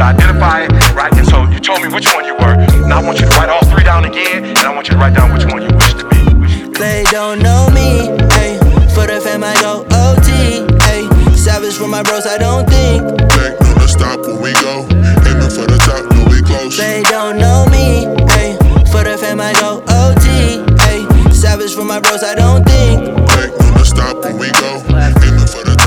to 0.00 0.06
identify 0.06 0.64
it, 0.64 0.72
right? 0.94 1.12
And 1.12 1.26
so 1.28 1.44
you 1.52 1.60
told 1.60 1.82
me 1.82 1.88
which 1.92 2.08
one 2.14 2.24
you 2.24 2.34
were. 2.34 2.56
Now 2.88 3.00
I 3.00 3.04
want 3.04 3.20
you 3.20 3.26
to 3.26 3.32
write 3.36 3.50
all 3.50 3.64
three 3.68 3.84
down 3.84 4.06
again, 4.06 4.44
and 4.44 4.58
I 4.58 4.74
want 4.74 4.88
you 4.88 4.94
to 4.94 5.00
write 5.00 5.14
down 5.14 5.32
which 5.32 5.44
one 5.44 5.60
you 5.60 5.68
wish 5.76 5.92
to 5.94 6.08
be. 6.08 6.72
They 6.80 7.04
don't 7.12 7.42
know 7.42 7.68
me. 7.68 8.08
Ay, 8.40 8.56
for 8.94 9.04
the 9.06 9.20
fam, 9.20 9.44
I 9.44 9.52
go 9.60 9.84
OT. 9.92 10.64
Ay, 10.88 11.04
savage 11.36 11.76
for 11.76 11.86
my 11.86 12.02
bros, 12.02 12.26
I 12.26 12.38
don't 12.38 12.66
think. 12.68 13.04
They 13.36 13.52
gonna 13.60 13.88
stop 13.88 14.20
when 14.24 14.40
we 14.40 14.52
go. 14.64 14.88
Aiming 15.28 15.52
for 15.52 15.68
the 15.68 15.76
top 15.84 16.08
when 16.08 16.24
we 16.32 16.40
close. 16.40 16.78
They 16.78 17.02
don't 17.02 17.36
know 17.36 17.66
me. 17.68 18.08
Ay, 18.40 18.56
for 18.90 19.04
the 19.04 19.18
fam, 19.20 19.40
I 19.40 19.52
go 19.60 19.84
OT. 19.84 20.64
Ay, 20.88 21.04
savage 21.30 21.74
for 21.74 21.84
my 21.84 22.00
bros, 22.00 22.22
I 22.22 22.34
don't 22.34 22.64
think. 22.64 23.04
They 23.36 23.52
gonna 23.52 23.84
stop 23.84 24.24
when 24.24 24.38
we 24.38 24.48
go. 24.64 24.80
Aiming 24.96 25.44
for 25.44 25.60
the 25.68 25.79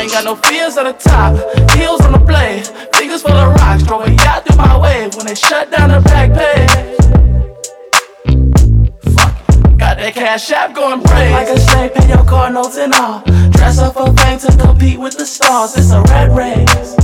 I 0.00 0.04
ain't 0.04 0.12
got 0.12 0.24
no 0.24 0.34
fears 0.34 0.78
at 0.78 0.84
the 0.84 0.94
top, 0.94 1.36
heels 1.72 2.00
on 2.00 2.12
the 2.12 2.18
blade, 2.18 2.66
fingers 2.96 3.20
full 3.20 3.32
of 3.32 3.54
rocks, 3.56 3.82
throw 3.82 4.00
a 4.00 4.08
yacht 4.08 4.46
through 4.46 4.56
my 4.56 4.78
way 4.78 5.10
when 5.14 5.26
they 5.26 5.34
shut 5.34 5.70
down 5.70 5.90
the 5.90 6.00
back 6.00 6.32
page. 6.32 6.70
Fuck, 9.12 9.36
got 9.76 9.98
that 9.98 10.14
cash 10.14 10.50
app 10.52 10.74
going 10.74 11.02
brave. 11.02 11.32
Like 11.32 11.48
a 11.48 11.60
slave, 11.60 11.92
pay 11.92 12.08
your 12.08 12.24
car 12.24 12.50
notes 12.50 12.78
and 12.78 12.94
all. 12.94 13.20
Dress 13.50 13.78
up 13.78 13.92
for 13.92 14.10
fame 14.14 14.38
to 14.38 14.56
compete 14.56 14.98
with 14.98 15.18
the 15.18 15.26
stars. 15.26 15.76
It's 15.76 15.90
a 15.90 16.00
red 16.00 16.34
race. 16.34 16.96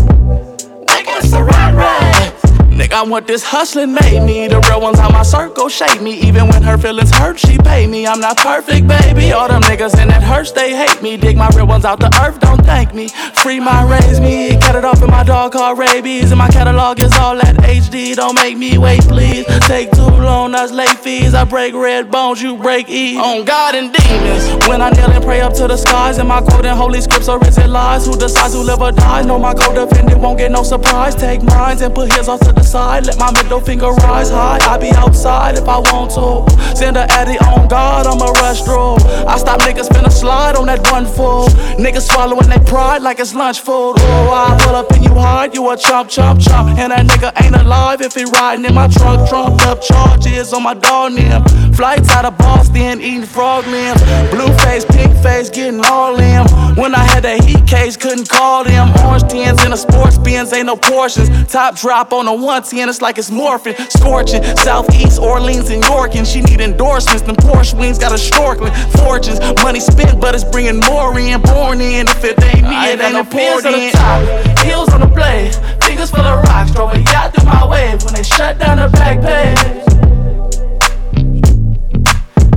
Nigga, 0.88 1.20
it's 1.20 1.34
a 1.34 1.44
red 1.44 1.74
race. 1.74 2.55
Nigga, 2.76 2.92
I 2.92 3.02
want 3.04 3.26
this 3.26 3.42
hustling 3.42 3.94
made 3.94 4.22
me. 4.22 4.48
The 4.48 4.60
real 4.68 4.82
ones 4.82 4.98
on 4.98 5.10
my 5.10 5.22
circle 5.22 5.70
shape 5.70 6.02
me. 6.02 6.20
Even 6.20 6.46
when 6.48 6.62
her 6.62 6.76
feelings 6.76 7.10
hurt, 7.10 7.38
she 7.38 7.56
pay 7.56 7.86
me. 7.86 8.06
I'm 8.06 8.20
not 8.20 8.36
perfect, 8.36 8.86
baby. 8.86 9.32
All 9.32 9.48
them 9.48 9.62
niggas 9.62 9.98
in 10.00 10.08
that 10.08 10.22
hurts, 10.22 10.52
they 10.52 10.76
hate 10.76 11.00
me. 11.02 11.16
Dig 11.16 11.38
my 11.38 11.48
real 11.56 11.66
ones 11.66 11.86
out 11.86 12.00
the 12.00 12.12
earth, 12.22 12.38
don't 12.40 12.62
thank 12.66 12.92
me. 12.92 13.08
Free 13.42 13.60
my 13.60 13.82
raise 13.88 14.20
me. 14.20 14.58
Cut 14.60 14.76
it 14.76 14.84
off 14.84 15.02
in 15.02 15.10
my 15.10 15.24
dog 15.24 15.52
called 15.52 15.78
rabies. 15.78 16.30
And 16.32 16.38
my 16.38 16.48
catalog 16.48 17.00
is 17.00 17.14
all 17.14 17.34
that 17.36 17.56
HD. 17.56 18.14
Don't 18.14 18.34
make 18.34 18.58
me 18.58 18.76
wait, 18.76 19.00
please. 19.02 19.46
Take 19.66 19.90
too 19.92 20.02
long, 20.02 20.52
that's 20.52 20.70
late 20.70 20.98
fees. 20.98 21.32
I 21.32 21.44
break 21.44 21.72
red 21.72 22.10
bones, 22.10 22.42
you 22.42 22.58
break 22.58 22.90
E. 22.90 23.16
On 23.16 23.46
God 23.46 23.74
and 23.74 23.90
demons. 23.90 24.68
When 24.68 24.82
I 24.82 24.90
kneel 24.90 25.10
and 25.10 25.24
pray 25.24 25.40
up 25.40 25.54
to 25.54 25.66
the 25.66 25.78
skies. 25.78 26.18
And 26.18 26.28
my 26.28 26.42
quote 26.42 26.66
in 26.66 26.76
holy 26.76 27.00
scripts 27.00 27.28
or 27.28 27.42
is 27.46 27.56
it 27.56 27.68
lies? 27.68 28.04
Who 28.04 28.18
decides 28.18 28.52
who 28.52 28.60
live 28.62 28.82
or 28.82 28.92
dies? 28.92 29.24
Know 29.24 29.38
my 29.38 29.54
co-defendant 29.54 30.20
won't 30.20 30.38
get 30.38 30.50
no 30.50 30.62
surprise. 30.62 31.14
Take 31.14 31.42
mines 31.42 31.80
and 31.80 31.94
put 31.94 32.12
his 32.12 32.28
off 32.28 32.40
to 32.40 32.52
the 32.52 32.65
side. 32.66 33.06
Let 33.06 33.18
my 33.18 33.30
middle 33.32 33.60
finger 33.60 33.90
rise 34.06 34.30
high. 34.30 34.58
I 34.62 34.76
be 34.78 34.90
outside 34.90 35.56
if 35.56 35.68
I 35.68 35.78
want 35.78 36.10
to. 36.18 36.76
Send 36.76 36.96
a 36.96 37.06
addy 37.12 37.38
on 37.38 37.68
God, 37.68 38.06
I'ma 38.06 38.26
rush 38.42 38.62
through. 38.62 38.96
I 39.26 39.38
stop 39.38 39.60
niggas 39.60 39.88
finna 39.88 40.12
slide 40.12 40.56
on 40.56 40.66
that 40.66 40.80
one 40.90 41.06
fool. 41.06 41.46
Niggas 41.78 42.10
swallowing 42.10 42.48
their 42.48 42.60
pride 42.60 43.02
like 43.02 43.20
it's 43.20 43.34
lunch 43.34 43.60
food. 43.60 43.94
Oh, 43.98 44.30
I 44.32 44.58
pull 44.62 44.74
up 44.74 44.92
in 44.92 45.02
you 45.02 45.14
hard, 45.14 45.54
you 45.54 45.70
a 45.70 45.76
chump, 45.76 46.10
chump, 46.10 46.40
chump. 46.40 46.78
And 46.78 46.92
that 46.92 47.06
nigga 47.06 47.32
ain't 47.42 47.56
alive 47.56 48.00
if 48.02 48.14
he 48.14 48.24
riding 48.24 48.64
in 48.64 48.74
my 48.74 48.88
trunk. 48.88 49.28
Trumped 49.28 49.62
up 49.66 49.80
charges 49.80 50.52
on 50.52 50.62
my 50.62 50.74
dog 50.74 51.12
name. 51.12 51.42
Flights 51.72 52.10
out 52.10 52.24
of 52.24 52.36
Boston, 52.36 53.00
eating 53.00 53.24
frog 53.24 53.66
limbs. 53.66 54.02
Blue 54.30 54.52
face, 54.58 54.84
pink 54.84 55.16
face, 55.22 55.48
getting 55.50 55.80
all 55.84 56.18
in. 56.18 56.46
When 56.76 56.94
I 56.94 57.04
had 57.04 57.22
that 57.24 57.44
heat 57.44 57.66
case, 57.66 57.96
couldn't 57.96 58.28
call 58.28 58.64
them. 58.64 58.92
Orange 59.04 59.28
tins 59.30 59.64
in 59.64 59.70
the 59.70 59.76
sports 59.76 60.18
bins, 60.18 60.52
ain't 60.52 60.66
no 60.66 60.76
portions. 60.76 61.28
Top 61.50 61.76
drop 61.76 62.12
on 62.12 62.26
the 62.26 62.32
110, 62.32 62.55
it's 62.58 63.02
like 63.02 63.18
it's 63.18 63.30
morphing. 63.30 63.76
Scorching, 63.90 64.42
Southeast 64.56 65.20
Orleans 65.20 65.70
and 65.70 65.84
York. 65.84 66.14
And 66.16 66.26
she 66.26 66.40
need 66.40 66.60
endorsements. 66.60 67.22
Them 67.22 67.36
Porsche 67.36 67.78
wings 67.78 67.98
got 67.98 68.12
a 68.12 68.16
snorkeling. 68.16 68.74
Fortunes, 69.02 69.40
money 69.62 69.80
spent, 69.80 70.20
but 70.20 70.34
it's 70.34 70.44
bringing 70.44 70.80
more 70.80 71.18
in. 71.18 71.40
Born 71.42 71.80
in, 71.80 72.06
if 72.08 72.24
it 72.24 72.42
ain't 72.42 72.62
me, 72.62 72.74
I 72.74 72.88
it 72.88 72.90
ain't 72.92 73.00
got 73.00 73.12
no 73.12 73.24
pins 73.24 73.64
important. 73.64 73.74
on 73.74 73.80
the 73.80 73.90
top, 73.92 74.64
heels 74.64 74.88
on 74.92 75.00
the 75.00 75.06
blade, 75.06 75.54
fingers 75.84 76.10
full 76.10 76.20
of 76.20 76.42
rocks, 76.44 76.70
drove 76.72 76.92
a 76.92 77.00
yacht 77.00 77.34
through 77.34 77.46
my 77.46 77.66
wave 77.66 78.02
when 78.04 78.14
they 78.14 78.22
shut 78.22 78.58
down 78.58 78.78
the 78.78 78.88
back 78.96 79.20
page. 79.20 79.86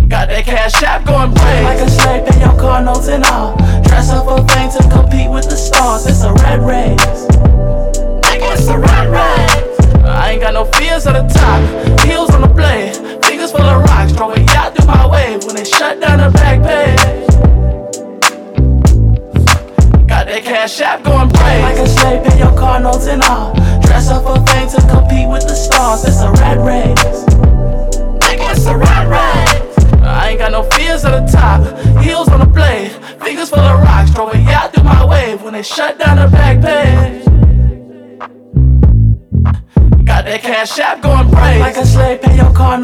Got 0.10 0.30
that 0.30 0.44
cash 0.46 0.82
app 0.84 1.06
going 1.06 1.32
brave. 1.34 1.64
Like 1.64 1.80
a 1.80 1.90
slave, 1.90 2.26
pay 2.26 2.40
your 2.40 2.58
car 2.60 2.84
notes 2.84 3.08
and 3.08 3.24
all. 3.26 3.56
Dress 3.84 4.10
up 4.10 4.26
for 4.26 4.39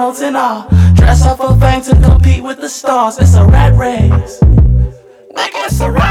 notes 0.05 0.21
and 0.21 0.37
all. 0.37 0.67
Dress 0.93 1.23
up 1.23 1.37
for 1.37 1.59
fame 1.59 1.81
to 1.81 1.95
compete 2.07 2.43
with 2.43 2.59
the 2.61 2.69
stars. 2.69 3.17
It's 3.17 3.33
a 3.33 3.43
rat 3.43 3.73
race. 3.73 4.39
Nigga, 5.35 5.65
it's 5.65 5.79
a 5.79 5.89
rat 5.89 5.93
race. 5.93 6.04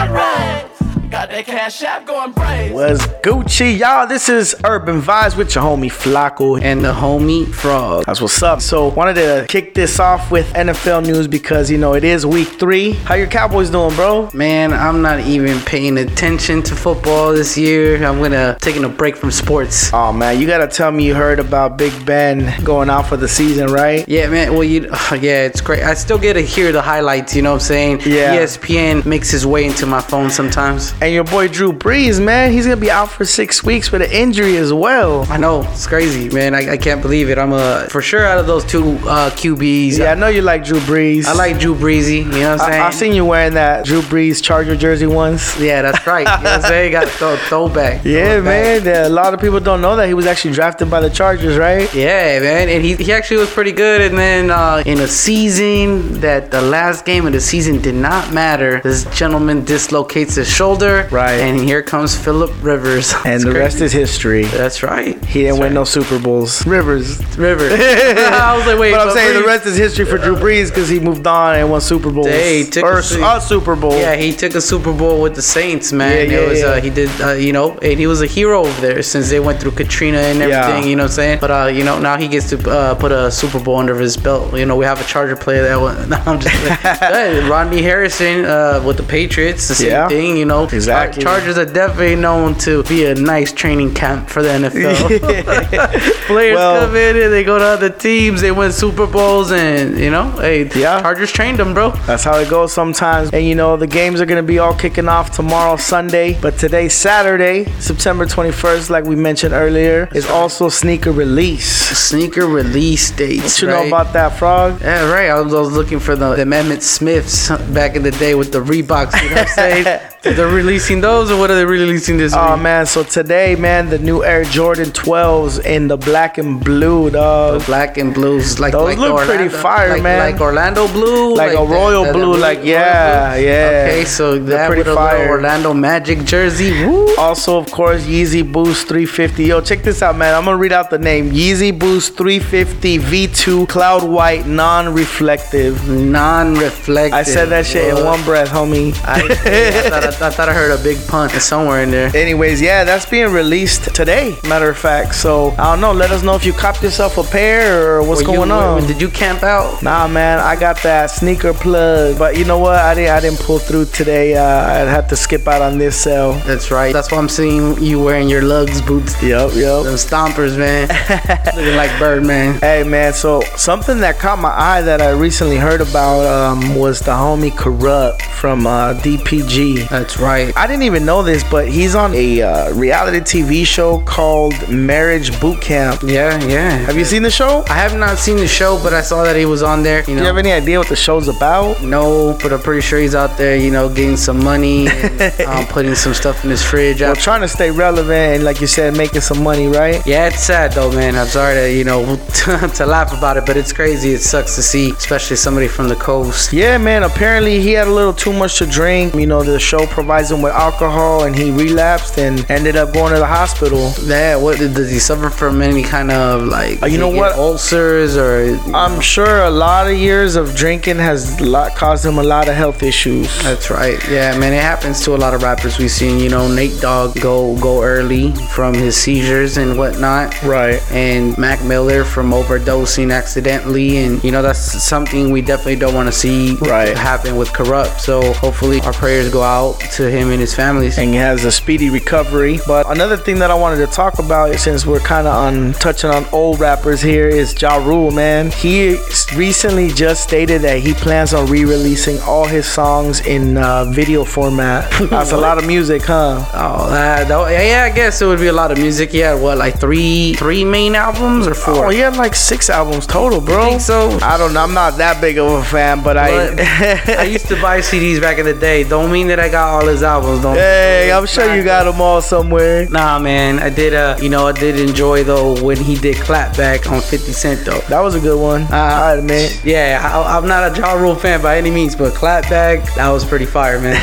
That 1.35 1.47
cash 1.47 1.83
app 1.83 2.07
going 2.07 2.31
brave. 2.31 2.73
Was 2.73 3.01
Gucci, 3.25 3.77
y'all? 3.77 4.07
This 4.07 4.29
is 4.29 4.55
Urban 4.65 5.03
Vibes 5.03 5.37
with 5.37 5.53
your 5.57 5.65
homie 5.65 5.91
Flacco 5.91 6.63
and 6.63 6.85
the 6.85 6.93
homie 6.93 7.53
Frog. 7.53 8.05
That's 8.07 8.21
what's 8.21 8.41
up. 8.41 8.61
So 8.61 8.89
wanted 8.89 9.15
to 9.15 9.45
kick 9.49 9.75
this 9.75 9.99
off 9.99 10.31
with 10.31 10.47
NFL 10.53 11.05
news 11.05 11.27
because 11.27 11.73
you 11.73 11.79
know 11.79 11.95
it 11.95 12.05
is 12.05 12.25
week 12.25 12.47
three. 12.47 12.93
How 12.93 13.17
your 13.17 13.27
Cowboys 13.27 13.71
doing, 13.71 13.97
bro? 13.97 14.31
Man, 14.33 14.73
I'm 14.73 15.03
not 15.03 15.21
even 15.21 15.59
paying 15.63 15.99
attention 15.99 16.63
to 16.63 16.77
football 16.77 17.33
this 17.33 17.59
year. 17.59 17.97
I'm 18.05 18.23
gonna 18.23 18.57
taking 18.61 18.85
a 18.85 18.89
break 18.89 19.17
from 19.17 19.33
sports. 19.33 19.93
Oh 19.93 20.13
man, 20.13 20.41
you 20.41 20.47
gotta 20.47 20.69
tell 20.69 20.93
me 20.93 21.05
you 21.05 21.17
heard 21.17 21.41
about 21.41 21.77
Big 21.77 22.07
Ben 22.07 22.63
going 22.63 22.89
out 22.89 23.09
for 23.09 23.17
the 23.17 23.27
season, 23.27 23.73
right? 23.73 24.09
Yeah, 24.09 24.29
man. 24.29 24.53
Well, 24.53 24.63
you 24.63 24.83
yeah, 25.11 25.47
it's 25.47 25.61
great. 25.61 25.83
I 25.83 25.95
still 25.95 26.19
get 26.19 26.35
to 26.35 26.43
hear 26.43 26.71
the 26.71 26.83
highlights. 26.83 27.35
You 27.35 27.43
know 27.43 27.51
what 27.51 27.63
I'm 27.63 27.67
saying? 27.67 28.01
Yeah. 28.07 28.37
ESPN 28.37 29.05
makes 29.05 29.31
his 29.33 29.45
way 29.45 29.65
into 29.65 29.85
my 29.85 30.01
phone 30.01 30.31
sometimes. 30.31 30.95
And 31.03 31.24
your 31.25 31.31
boy 31.31 31.49
Drew 31.49 31.73
Brees, 31.73 32.23
man, 32.23 32.53
he's 32.53 32.67
gonna 32.67 32.77
be 32.77 32.91
out 32.91 33.11
for 33.11 33.25
six 33.25 33.63
weeks 33.65 33.91
with 33.91 34.03
an 34.03 34.11
injury 34.11 34.57
as 34.57 34.73
well. 34.73 35.25
I 35.31 35.37
know 35.37 35.63
it's 35.63 35.87
crazy, 35.87 36.29
man. 36.29 36.55
I, 36.55 36.73
I 36.73 36.77
can't 36.77 37.01
believe 37.01 37.31
it. 37.31 37.39
I'm 37.39 37.53
a 37.53 37.87
for 37.91 38.03
sure 38.03 38.27
out 38.27 38.39
of 38.39 38.47
those 38.47 38.65
two 38.65 38.99
uh, 39.09 39.31
QBs. 39.31 39.99
Yeah, 39.99 40.13
I 40.13 40.15
know 40.15 40.29
you 40.29 40.43
like 40.43 40.65
Drew 40.65 40.81
Brees. 40.81 41.25
I 41.27 41.33
like 41.35 41.59
Drew 41.59 41.75
Breezy. 41.75 42.19
You 42.19 42.25
know 42.25 42.51
what 42.53 42.61
I'm 42.63 42.71
saying? 42.71 42.83
I, 42.83 42.87
I 42.87 42.91
seen 42.91 43.15
you 43.15 43.25
wearing 43.25 43.55
that 43.55 43.85
Drew 43.87 44.03
Brees 44.03 44.43
Charger 44.43 44.77
jersey 44.77 45.07
once. 45.07 45.59
Yeah, 45.59 45.83
that's 45.83 46.07
right. 46.07 46.27
You 46.27 46.45
know 46.45 46.51
what 46.51 46.61
I'm 46.61 46.63
saying? 46.69 46.93
Got 46.93 47.09
throw, 47.09 47.37
throwback. 47.37 48.05
Yeah, 48.05 48.35
Throwback. 48.41 48.85
man. 48.85 49.07
A 49.07 49.09
lot 49.09 49.33
of 49.35 49.41
people 49.41 49.61
don't 49.61 49.81
know 49.81 49.97
that 49.97 50.07
he 50.09 50.15
was 50.15 50.27
actually 50.27 50.53
drafted 50.55 50.91
by 50.91 51.01
the 51.01 51.11
Chargers, 51.11 51.57
right? 51.57 51.93
Yeah, 51.95 52.41
man, 52.41 52.69
and 52.69 52.85
he, 52.85 52.97
he 52.97 53.13
actually 53.13 53.39
was 53.39 53.51
pretty 53.51 53.73
good. 53.73 54.01
And 54.03 54.19
then 54.19 54.51
uh, 54.51 54.83
in 54.85 55.01
a 55.01 55.09
season 55.09 56.21
that 56.21 56.51
the 56.51 56.61
last 56.61 57.05
game 57.07 57.27
of 57.27 57.33
the 57.33 57.41
season 57.41 57.81
did 57.81 57.95
not 57.95 58.33
matter, 58.33 58.81
this 58.81 59.05
gentleman 59.17 59.65
dislocates 59.65 60.35
his 60.35 60.51
shoulder. 60.51 61.04
Right. 61.11 61.41
And 61.41 61.61
here 61.61 61.83
comes 61.83 62.17
Philip 62.17 62.51
Rivers. 62.63 63.13
And 63.25 63.43
the 63.43 63.53
rest 63.53 63.81
is 63.81 63.93
history. 63.93 64.45
That's 64.45 64.83
right. 64.83 65.23
He 65.25 65.43
didn't 65.43 65.61
win 65.61 65.75
no 65.75 65.85
Super 65.85 66.19
Bowls. 66.19 66.67
Rivers. 66.67 67.19
Rivers. 67.37 67.73
I 67.81 68.57
was 68.57 68.67
like, 68.67 68.79
wait, 68.79 68.93
but 68.93 69.01
I'm 69.01 69.15
saying 69.15 69.35
the 69.41 69.47
rest 69.47 69.67
is 69.67 69.77
history 69.77 70.05
for 70.05 70.19
Drew 70.19 70.37
Brees 70.37 70.69
because 70.69 70.89
he 70.89 71.01
moved 71.01 71.27
on 71.27 71.57
and 71.57 71.71
won 71.71 71.81
Super 71.81 72.11
Bowls. 72.11 72.27
Hey, 72.27 72.65
he 72.65 72.71
took 72.71 72.85
or 72.85 72.95
a 72.95 73.37
a, 73.37 73.41
Super 73.41 73.77
Bowl. 73.77 73.93
Yeah, 73.93 74.17
he 74.17 74.33
took 74.33 74.55
a 74.55 74.61
Super 74.61 74.93
Bowl 74.93 75.21
with 75.23 75.35
the 75.35 75.43
Saints, 75.43 75.93
man. 75.93 76.31
Yeah, 76.31 76.33
yeah, 76.33 76.45
it 76.45 76.49
was 76.49 76.61
yeah. 76.61 76.67
uh, 76.67 76.81
he 76.81 76.91
did 76.91 77.11
uh, 77.21 77.33
you 77.33 77.53
know, 77.53 77.79
and 77.79 77.99
he 77.99 78.07
was 78.07 78.23
a 78.23 78.27
hero 78.27 78.61
over 78.61 78.81
there 78.81 79.03
since 79.03 79.31
they 79.31 79.41
went 79.41 79.61
through 79.61 79.73
Katrina 79.73 80.19
and 80.19 80.39
Yeah. 80.39 80.67
everything, 80.67 80.89
you 80.91 80.97
know 80.97 81.05
what 81.05 81.11
I'm 81.11 81.15
saying? 81.15 81.39
But 81.41 81.51
uh, 81.51 81.67
you 81.67 81.85
know, 81.85 81.99
now 81.99 82.17
he 82.17 82.29
gets 82.29 82.49
to 82.51 82.71
uh, 82.71 82.95
put 82.95 83.13
a 83.13 83.31
Super 83.31 83.61
Bowl 83.61 83.77
under 83.77 83.97
his 83.99 84.17
belt. 84.17 84.57
You 84.57 84.67
know, 84.67 84.77
we 84.77 84.85
have 84.85 85.01
a 85.01 85.05
Charger 85.05 85.37
player 85.37 85.63
that 85.63 85.81
went 85.81 86.09
no, 86.09 86.17
I'm 86.27 86.41
just 86.41 86.55
Hey, 87.01 87.49
Rodney 87.49 87.83
Harrison 87.83 88.45
uh, 88.45 88.83
with 88.85 88.97
the 88.97 89.03
Patriots, 89.03 89.69
the 89.69 89.75
same 89.75 89.89
Yeah. 89.91 90.09
thing, 90.09 90.37
you 90.37 90.45
know. 90.45 90.65
Exactly. 90.65 90.94
Char- 90.95 91.13
Chargers 91.13 91.59
are 91.59 91.65
definitely 91.65 92.17
known 92.17 92.55
to 92.59 92.83
be 92.85 93.05
a 93.07 93.15
nice 93.15 93.53
training 93.53 93.95
camp 93.95 94.29
for 94.29 94.43
the 94.43 94.49
NFL. 94.51 96.25
Players 96.27 96.57
Well- 96.57 96.87
come 96.87 96.97
in 96.97 97.17
and 97.17 97.33
they 97.33 97.45
go 97.45 97.59
to 97.59 97.65
other 97.65 97.91
teams, 97.91 98.41
they 98.41 98.53
win 98.53 98.73
Super 98.73 99.07
Bowls 99.07 99.53
and 99.53 99.99
you 99.99 100.11
know, 100.11 100.31
hey, 100.33 100.69
Yeah. 100.75 101.01
Chargers 101.01 101.33
trained 101.33 101.59
them, 101.59 101.75
bro. 101.75 101.91
That's 102.07 102.25
how 102.25 102.39
it 102.39 102.49
goes 102.49 102.73
sometimes. 102.73 103.31
And 103.33 103.45
you 103.45 103.55
know, 103.55 103.77
the 103.77 103.87
games 103.87 104.21
are 104.21 104.27
going 104.27 104.43
to 104.43 104.47
be 104.47 104.59
all 104.59 104.75
kicking 104.75 105.09
off 105.09 105.31
tomorrow, 105.33 105.77
Sunday. 105.77 106.39
But 106.41 106.59
today, 106.59 106.89
Saturday, 106.89 107.65
September 107.81 108.27
21st, 108.27 108.91
like 108.91 109.05
we 109.05 109.17
mentioned 109.17 109.55
earlier, 109.55 110.09
is 110.15 110.27
also 110.29 110.69
sneaker 110.69 111.13
release. 111.13 111.67
Sneaker 111.99 112.47
release 112.47 113.11
dates. 113.11 113.43
What 113.43 113.63
you 113.63 113.69
right? 113.69 113.83
know 113.83 113.87
about 113.89 114.13
that, 114.13 114.39
Frog? 114.39 114.81
Yeah, 114.81 115.11
right. 115.11 115.31
I 115.31 115.41
was, 115.41 115.53
I 115.55 115.61
was 115.61 115.73
looking 115.73 115.99
for 116.01 116.17
the, 116.17 116.35
the 116.37 116.43
Amendment 116.43 116.83
Smiths 116.83 117.49
back 117.73 117.97
in 117.97 118.03
the 118.03 118.11
day 118.13 118.35
with 118.35 118.53
the 118.53 118.61
Reeboks. 118.61 119.21
You 119.23 119.31
know 119.31 119.37
what 119.37 119.49
I'm 119.49 119.85
saying? 119.85 120.01
They're 120.25 120.49
releasing 120.49 121.01
those, 121.03 121.31
or 121.31 121.39
what 121.39 121.51
are 121.51 121.55
they 121.55 121.65
releasing 121.67 122.17
this 122.17 122.33
Oh 122.35 122.55
week? 122.55 122.63
man, 122.63 122.87
so 122.87 123.03
today, 123.03 123.57
man, 123.57 123.91
the 123.91 123.99
new 123.99 124.25
Air 124.25 124.45
Jordan 124.45 124.87
12s 124.91 125.65
in 125.65 125.87
the 125.89 125.97
black 125.99 126.39
and 126.39 126.63
blue, 126.65 127.11
dog. 127.11 127.61
The 127.61 127.67
black 127.67 127.99
and 127.99 128.15
blues, 128.15 128.59
like 128.59 128.73
Those 128.73 128.85
like 128.85 128.99
look 128.99 129.11
Orlando, 129.13 129.35
pretty 129.35 129.49
fire, 129.51 129.91
like, 129.91 130.03
man. 130.03 130.19
Like 130.33 130.41
Orlando 130.41 130.89
blue, 130.89 131.35
Like 131.35 131.51
a 131.53 131.57
that- 131.57 131.69
royal 131.69 132.05
that- 132.05 132.13
that 132.15 132.19
blue, 132.19 132.37
like, 132.37 132.59
royal 132.59 132.69
yeah, 132.69 133.35
blue? 133.35 133.45
yeah. 133.45 133.85
Okay, 133.89 134.05
so 134.07 134.33
They're 134.39 134.57
that 134.59 134.67
pretty 134.69 134.81
with 134.81 134.89
a 134.89 134.91
little 134.95 135.07
fire. 135.07 135.29
Orlando 135.29 135.75
Magic 135.75 136.25
jersey. 136.25 136.85
Woo. 136.87 137.15
Also, 137.17 137.59
of 137.59 137.71
course, 137.71 138.03
Yeezy 138.05 138.43
Boost 138.51 138.89
350. 138.89 139.45
Yo, 139.45 139.61
check 139.61 139.83
this 139.83 140.01
out, 140.03 140.17
man. 140.17 140.35
I'm 140.35 140.45
gonna 140.47 140.57
read 140.57 140.73
out 140.73 140.89
the 140.91 140.99
name. 140.99 141.31
Yeezy 141.33 141.77
Boost 141.79 142.17
350 142.17 142.99
V2 142.99 143.69
Cloud 143.69 144.05
White 144.05 144.47
Non-Reflective. 144.47 145.87
Non-reflective. 145.89 147.13
I 147.15 147.23
said 147.23 147.51
that 147.51 147.67
shit 147.67 147.89
in 147.97 148.05
one 148.05 148.23
breath, 148.25 148.49
homie. 148.49 148.95
I, 149.05 149.21
I, 149.23 149.91
thought, 149.91 150.05
I, 150.05 150.11
I 150.23 150.31
thought 150.31 150.49
I 150.49 150.55
heard 150.55 150.71
a 150.79 150.83
big 150.83 150.99
pun 151.07 151.29
somewhere 151.31 151.83
in 151.83 151.91
there. 151.91 152.15
Anyways, 152.15 152.61
yeah, 152.61 152.85
that's 152.85 153.07
being 153.07 153.31
released 153.33 153.95
today. 153.95 154.37
Matter 154.49 154.71
of 154.71 154.79
fact. 154.79 155.15
So 155.15 155.51
I 155.59 155.65
don't 155.73 155.81
know. 155.81 155.93
Let 155.93 156.11
us 156.11 156.23
know 156.23 156.35
if 156.35 156.45
you 156.45 156.53
copped 156.53 156.83
yourself 156.83 157.19
a 157.19 157.23
pair 157.25 157.91
or 157.99 158.03
what's 158.03 158.23
Were 158.23 158.31
you- 158.31 158.37
going 158.39 158.51
on. 158.51 158.87
Did 158.87 159.01
you 159.01 159.09
camp 159.09 159.43
out? 159.43 159.83
Nah, 159.83 160.07
man, 160.09 160.39
I 160.39 160.57
got 160.57 160.83
that 160.83 161.11
sneaker 161.11 161.53
plug, 161.55 162.19
but 162.19 162.37
you 162.37 162.45
know 162.45 162.59
what? 162.59 162.77
I 162.77 162.95
didn't. 162.95 163.11
I 163.11 163.21
didn't 163.21 163.41
pull 163.41 163.59
through 163.59 163.87
today. 163.87 164.35
Uh, 164.37 164.43
I 164.45 164.79
had 164.91 165.09
to 165.11 165.17
skip 165.17 165.47
out 165.49 165.63
on 165.63 165.79
this 165.79 165.97
sale. 166.01 166.33
That's 166.47 166.71
right. 166.71 166.93
That's 166.93 167.11
why 167.13 167.19
I'm 167.19 167.29
seeing 167.29 167.79
you 167.83 168.03
wearing 168.03 168.29
your 168.29 168.43
lugs 168.43 168.81
boots. 168.83 169.21
Yep, 169.23 169.51
yep. 169.55 169.85
Them 169.85 169.95
stompers, 169.97 170.57
man. 170.59 170.89
Looking 171.57 171.77
like 171.77 171.97
Birdman. 171.99 172.61
Hey 172.61 172.83
man, 172.85 173.13
so 173.13 173.41
something 173.57 173.99
that 174.01 174.19
caught 174.19 174.39
my 174.39 174.51
eye 174.51 174.83
that 174.83 175.01
I 175.01 175.11
recently 175.11 175.57
heard 175.57 175.81
about 175.81 176.25
um, 176.27 176.75
was 176.77 177.01
the 177.01 177.13
homie 177.13 177.51
Kurupt 177.51 178.23
from 178.23 178.67
uh, 178.67 178.95
DPG. 178.95 179.89
That's 180.05 180.19
right. 180.19 180.55
I 180.55 180.67
didn't 180.67 180.83
even 180.83 181.07
know 181.07 181.23
this, 181.23 181.43
but 181.45 181.67
he's 181.67 181.95
on 181.95 182.13
a 182.13 182.43
uh, 182.43 182.75
reality 182.75 183.21
TV 183.21 183.65
show 183.65 184.01
called 184.01 184.53
Marriage 184.69 185.41
Boot 185.41 185.63
Camp. 185.63 186.03
Yeah, 186.03 186.39
yeah. 186.45 186.73
Have 186.77 186.99
you 186.99 187.07
seen 187.07 187.23
the 187.23 187.31
show? 187.31 187.65
I 187.71 187.77
have 187.77 187.97
not 187.97 188.19
seen 188.19 188.37
the 188.37 188.47
show, 188.47 188.79
but 188.83 188.93
I 188.93 189.01
saw 189.01 189.25
that 189.25 189.35
he 189.35 189.47
was 189.47 189.63
on 189.63 189.83
there. 189.83 190.01
You 190.01 190.05
Do 190.05 190.13
you 190.17 190.27
have 190.27 190.37
any 190.37 190.53
idea 190.53 190.79
what 190.79 190.89
the 190.91 190.95
show's 190.97 191.27
about? 191.27 191.83
no, 191.83 192.37
but 192.43 192.53
I'm 192.53 192.61
pretty 192.61 192.83
sure 192.83 192.99
he's 192.99 193.15
out 193.15 193.39
there, 193.39 193.57
you 193.57 193.71
know, 193.71 193.89
getting 193.89 194.19
some 194.19 194.45
money, 194.45 194.89
and, 194.89 195.41
um, 195.49 195.67
putting 195.69 195.95
some 195.95 196.13
stuff 196.13 196.45
in 196.45 196.51
his 196.51 196.63
fridge. 196.63 197.01
Well, 197.01 197.13
after- 197.13 197.23
trying 197.23 197.41
to 197.41 197.49
stay 197.49 197.71
relevant 197.71 198.35
and, 198.35 198.45
like 198.45 198.61
you 198.61 198.67
said, 198.67 198.95
making 198.95 199.23
some 199.23 199.43
money, 199.43 199.69
right? 199.69 200.07
Yeah, 200.07 200.27
it's 200.27 200.41
sad 200.41 200.73
though, 200.73 200.93
man. 200.93 201.17
I'm 201.17 201.29
sorry 201.29 201.55
to 201.55 201.73
you 201.73 201.85
know 201.85 202.05
to 202.75 202.85
laugh 202.85 203.17
about 203.17 203.39
it, 203.39 203.47
but 203.47 203.57
it's 203.57 203.73
crazy. 203.73 204.11
It 204.13 204.21
sucks 204.21 204.55
to 204.57 204.63
see, 204.63 204.91
especially 204.91 205.37
somebody 205.37 205.67
from 205.67 205.89
the 205.89 205.97
coast. 205.97 206.53
Yeah, 206.53 206.77
man. 206.77 207.05
Apparently, 207.05 207.63
he 207.63 207.73
had 207.73 207.89
a 207.89 207.95
little 208.01 208.13
too 208.13 208.35
much 208.35 208.59
to 208.59 208.67
drink. 208.67 209.15
You 209.15 209.27
know, 209.27 209.43
the 209.43 209.59
show 209.59 209.84
provides 209.91 210.31
him 210.31 210.43
with 210.43 210.53
alcohol, 210.53 211.25
and 211.25 211.35
he 211.35 211.51
relapsed 211.51 212.19
and 212.19 212.45
ended 212.51 212.77
up 212.77 212.93
going 212.93 213.13
to 213.13 213.19
the 213.19 213.27
hospital. 213.27 213.93
Yeah, 214.05 214.37
what 214.37 214.59
does 214.59 214.91
he 214.91 214.99
suffer 214.99 215.31
from? 215.31 215.63
Any 215.63 215.83
kind 215.83 216.11
of 216.11 216.43
like? 216.45 216.83
Uh, 216.83 216.87
you 216.87 216.99
know 216.99 217.11
did 217.11 217.17
he 217.17 217.21
get 217.21 217.37
what? 217.37 217.39
Ulcers 217.39 218.17
or? 218.17 218.59
I'm 218.75 219.01
sure 219.01 219.43
a 219.45 219.51
lot 219.51 219.87
of 219.91 219.97
years 219.97 220.37
of 220.37 220.55
drinking 220.55 220.97
has 220.99 221.41
lot, 221.41 221.75
caused 221.75 222.05
him 222.05 222.19
a 222.19 222.23
lot 222.23 222.49
of 222.49 222.55
health 222.55 222.83
issues. 222.83 223.27
That's 223.43 223.71
right. 223.71 223.99
Yeah, 224.11 224.37
man, 224.39 224.53
it 224.53 224.63
happens 224.63 225.01
to 225.05 225.15
a 225.15 225.19
lot 225.19 225.35
of 225.35 225.43
rappers 225.43 225.79
we've 225.79 225.91
seen. 225.91 226.19
You 226.19 226.29
know, 226.29 226.49
Nate 226.53 226.81
Dogg 226.81 227.21
go 227.21 227.57
go 227.61 227.83
early 227.83 228.33
from 228.55 228.75
his 228.75 228.97
seizures 228.97 229.57
and 229.57 229.77
whatnot. 229.79 230.41
Right. 230.43 230.81
And 230.91 231.37
Mac 231.39 231.63
Miller 231.65 232.05
from 232.05 232.31
overdosing 232.33 233.13
accidentally, 233.13 233.99
and 233.99 234.23
you 234.25 234.31
know 234.31 234.43
that's 234.43 234.59
something 234.83 235.31
we 235.31 235.41
definitely 235.43 235.77
don't 235.77 235.95
want 235.95 236.09
to 236.09 236.13
see 236.13 236.57
Right. 236.61 236.97
happen 236.97 237.37
with 237.37 237.49
Kurupt. 237.51 238.01
So 238.01 238.33
hopefully 238.35 238.81
our 238.83 238.93
prayers 238.93 239.31
go 239.33 239.43
out 239.43 239.74
to 239.97 240.11
him 240.11 240.31
and 240.31 240.41
his 240.41 240.55
families. 240.55 240.99
and 240.99 241.11
he 241.11 241.17
has 241.17 241.45
a 241.45 241.53
speedy 241.53 241.91
recovery. 241.91 242.59
But 242.67 242.91
another 242.91 243.17
thing 243.17 243.39
that 243.41 243.51
I 243.51 243.55
wanted 243.55 243.85
to 243.87 243.87
talk 243.93 244.19
about, 244.19 244.55
since 244.59 244.87
we're 244.87 245.01
kind 245.01 245.27
of 245.27 245.35
on 245.35 245.73
touching 245.75 246.11
on 246.11 246.25
old 246.33 246.61
rappers 246.61 247.01
here, 247.01 247.29
is 247.29 247.61
Ja 247.61 247.77
Rule, 247.77 248.11
man. 248.11 248.51
He 248.51 248.97
recently 249.35 249.89
just 249.89 250.23
stated 250.23 250.63
that 250.63 250.79
he 250.81 250.95
plans 250.95 251.35
on 251.35 251.47
re-releasing 251.47 252.21
all 252.23 252.45
his 252.47 252.67
songs 252.67 253.21
in 253.27 253.57
uh, 253.57 253.85
video 253.87 254.25
format. 254.25 254.91
That's 255.11 255.33
a 255.33 255.37
lot 255.37 255.59
of 255.59 255.67
music, 255.67 256.03
huh? 256.03 256.45
Oh, 256.55 256.91
that, 256.91 257.29
that- 257.29 257.51
yeah, 257.53 257.89
I 257.91 257.95
guess 257.95 258.21
it 258.23 258.27
would 258.27 258.41
be 258.41 258.49
a 258.49 258.53
lot 258.53 258.71
of 258.73 258.79
music. 258.79 259.11
He 259.11 259.19
had 259.19 259.41
what, 259.41 259.59
like 259.59 259.79
three 259.79 260.35
three 260.35 260.65
main 260.65 260.95
albums 260.95 261.47
or 261.47 261.55
four? 261.55 261.87
Oh, 261.87 261.89
he 261.91 261.99
had 261.99 262.17
like 262.17 262.35
six 262.35 262.71
albums 262.71 263.07
total, 263.07 263.41
bro. 263.41 263.71
think 263.71 263.81
so? 263.81 264.19
I 264.23 264.37
don't 264.39 264.53
know. 264.55 264.63
I'm 264.63 264.75
not 264.75 264.97
that 264.99 265.21
big 265.21 265.39
of 265.39 265.51
a 265.51 265.65
fan, 265.65 265.99
but 266.03 266.15
But 266.15 266.19
I. 266.19 267.17
I 267.19 267.23
used 267.25 267.47
to 267.49 267.61
buy 267.61 267.81
CDs 267.81 268.21
back 268.21 268.39
in 268.39 268.45
the 268.47 268.55
day. 268.55 268.85
Don't 268.85 269.11
mean 269.11 269.27
that 269.29 269.41
I 269.41 269.49
got 269.49 269.64
all 269.65 269.87
his 269.87 270.03
albums. 270.03 270.43
Don't. 270.43 270.57
hey, 270.57 271.13
I'm 271.13 271.27
sure 271.27 271.55
you 271.55 271.65
got 271.65 271.85
them 271.85 272.01
all 272.01 272.21
somewhere. 272.21 272.89
Nah, 272.89 273.19
man. 273.19 273.59
I 273.59 273.71
did. 273.71 273.95
Uh, 273.95 274.17
you 274.21 274.29
know, 274.29 274.47
I 274.47 274.53
did 274.53 274.79
enjoy 274.79 275.25
though 275.25 275.63
when 275.63 275.77
he 275.77 275.97
did 275.97 276.17
Clapback 276.17 276.91
on 276.91 277.01
50 277.01 277.33
Cent 277.33 277.65
though. 277.65 277.81
That 277.89 278.01
was 278.01 278.15
a 278.15 278.21
good 278.21 278.41
one. 278.41 278.63
I 278.73 279.15
admit. 279.15 279.65
Yeah, 279.65 280.01
I, 280.03 280.37
I'm 280.37 280.47
not 280.47 280.73
a 280.73 280.81
Ja 280.81 280.95
Rule 280.95 281.15
fan 281.15 281.43
by 281.43 281.59
any 281.59 281.71
means, 281.71 281.95
but 281.97 282.13
Clapback 282.15 282.95
that 282.95 283.11
was 283.11 283.25
pretty 283.25 283.47
fire, 283.47 283.81
man. 283.81 283.95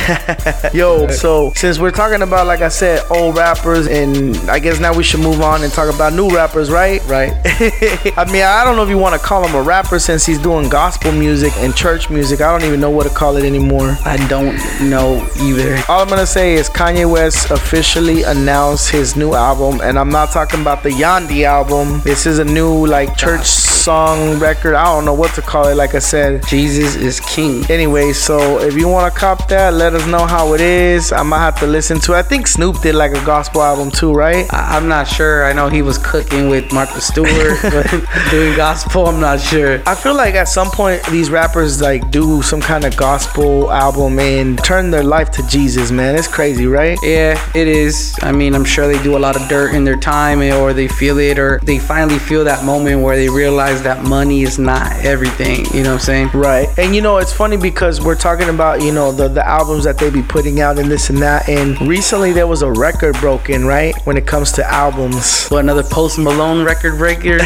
Yo, 0.73 1.07
so 1.07 1.51
since 1.55 1.79
we're 1.79 1.91
talking 1.91 2.21
about, 2.21 2.47
like 2.47 2.61
I 2.61 2.69
said, 2.69 3.05
old 3.09 3.37
rappers, 3.37 3.87
and 3.87 4.37
I 4.49 4.59
guess 4.59 4.79
now 4.79 4.93
we 4.93 5.03
should 5.03 5.19
move 5.19 5.41
on 5.41 5.63
and 5.63 5.71
talk 5.71 5.93
about 5.93 6.13
new 6.13 6.29
rappers, 6.29 6.69
right? 6.69 7.03
Right. 7.05 7.33
I 7.45 8.25
mean, 8.31 8.43
I 8.43 8.63
don't 8.63 8.75
know 8.75 8.83
if 8.83 8.89
you 8.89 8.97
want 8.97 9.19
to 9.19 9.25
call 9.25 9.47
him 9.47 9.55
a 9.55 9.61
rapper 9.61 9.99
since 9.99 10.25
he's 10.25 10.39
doing 10.39 10.69
gospel 10.69 11.11
music 11.11 11.53
and 11.57 11.75
church 11.75 12.09
music. 12.09 12.41
I 12.41 12.51
don't 12.51 12.67
even 12.67 12.79
know 12.79 12.89
what 12.89 13.03
to 13.07 13.13
call 13.13 13.37
it 13.37 13.45
anymore. 13.45 13.97
I 14.05 14.17
don't 14.27 14.55
know 14.89 15.25
either. 15.51 15.83
All 15.89 16.01
I'm 16.01 16.07
gonna 16.09 16.25
say 16.25 16.53
is 16.53 16.69
Kanye 16.69 17.09
West 17.09 17.51
officially 17.51 18.23
announced 18.23 18.89
his 18.89 19.15
new 19.15 19.33
album, 19.33 19.81
and 19.81 19.97
I'm 19.97 20.09
not 20.09 20.31
talking 20.31 20.61
about 20.61 20.83
the 20.83 20.89
Yandhi 20.89 21.43
album. 21.43 22.01
This 22.03 22.25
is 22.25 22.39
a 22.39 22.45
new 22.45 22.85
like 22.87 23.15
church 23.17 23.45
song 23.81 24.37
record. 24.37 24.75
I 24.75 24.85
don't 24.85 25.05
know 25.05 25.13
what 25.13 25.33
to 25.35 25.41
call 25.41 25.67
it. 25.67 25.75
Like 25.75 25.95
I 25.95 25.99
said, 25.99 26.45
Jesus 26.45 26.95
is 26.95 27.19
king. 27.19 27.65
Anyway, 27.69 28.13
so 28.13 28.59
if 28.59 28.75
you 28.75 28.87
want 28.87 29.11
to 29.11 29.19
cop 29.19 29.47
that, 29.47 29.73
let 29.73 29.95
us 29.95 30.05
know 30.05 30.25
how 30.27 30.53
it 30.53 30.61
is. 30.61 31.11
I 31.11 31.23
might 31.23 31.39
have 31.39 31.59
to 31.61 31.67
listen 31.67 31.99
to. 32.01 32.13
it. 32.13 32.17
I 32.17 32.21
think 32.21 32.45
Snoop 32.47 32.79
did 32.81 32.93
like 32.93 33.11
a 33.11 33.25
gospel 33.25 33.63
album 33.63 33.89
too, 33.89 34.13
right? 34.13 34.45
I, 34.53 34.77
I'm 34.77 34.87
not 34.87 35.07
sure. 35.07 35.45
I 35.45 35.53
know 35.53 35.67
he 35.67 35.81
was 35.81 35.97
cooking 35.97 36.47
with 36.47 36.71
Martha 36.71 37.01
Stewart, 37.01 37.57
but 37.63 37.89
doing 38.29 38.55
gospel, 38.55 39.07
I'm 39.07 39.19
not 39.19 39.39
sure. 39.39 39.81
I 39.87 39.95
feel 39.95 40.15
like 40.15 40.35
at 40.35 40.47
some 40.47 40.69
point 40.69 41.03
these 41.07 41.31
rappers 41.31 41.81
like 41.81 42.11
do 42.11 42.43
some 42.43 42.61
kind 42.61 42.85
of 42.85 42.95
gospel 42.97 43.71
album 43.71 44.19
and 44.19 44.63
turn 44.63 44.91
their 44.91 45.03
life 45.03 45.31
to 45.31 45.47
Jesus, 45.47 45.89
man. 45.89 46.15
It's 46.15 46.27
crazy, 46.27 46.67
right? 46.67 46.99
Yeah, 47.01 47.41
it 47.55 47.67
is. 47.67 48.15
I 48.21 48.31
mean, 48.31 48.53
I'm 48.53 48.65
sure 48.65 48.87
they 48.87 49.01
do 49.01 49.17
a 49.17 49.21
lot 49.25 49.35
of 49.35 49.47
dirt 49.47 49.73
in 49.73 49.83
their 49.83 49.97
time, 49.97 50.39
or 50.41 50.73
they 50.73 50.87
feel 50.87 51.17
it, 51.17 51.39
or 51.39 51.59
they 51.63 51.79
finally 51.79 52.19
feel 52.19 52.43
that 52.43 52.63
moment 52.63 53.01
where 53.01 53.15
they 53.15 53.29
realize 53.29 53.70
that 53.83 54.03
money 54.03 54.41
is 54.43 54.59
not 54.59 54.91
everything. 55.05 55.65
You 55.73 55.83
know 55.83 55.91
what 55.93 55.95
I'm 55.95 55.99
saying? 55.99 56.29
Right. 56.33 56.67
And 56.77 56.93
you 56.95 57.01
know, 57.01 57.17
it's 57.17 57.33
funny 57.33 57.57
because 57.57 58.01
we're 58.01 58.15
talking 58.15 58.49
about, 58.49 58.81
you 58.81 58.91
know, 58.91 59.11
the, 59.11 59.27
the 59.27 59.45
albums 59.45 59.83
that 59.85 59.97
they 59.97 60.09
be 60.09 60.21
putting 60.21 60.59
out 60.61 60.77
and 60.77 60.89
this 60.91 61.09
and 61.09 61.19
that. 61.19 61.47
And 61.49 61.79
recently 61.87 62.33
there 62.33 62.47
was 62.47 62.61
a 62.61 62.71
record 62.71 63.15
broken, 63.19 63.65
right? 63.65 63.95
When 64.05 64.17
it 64.17 64.27
comes 64.27 64.51
to 64.53 64.65
albums. 64.71 65.47
What 65.47 65.59
another 65.63 65.83
Post 65.83 66.19
Malone 66.19 66.65
record 66.65 66.97
breaker? 66.97 67.39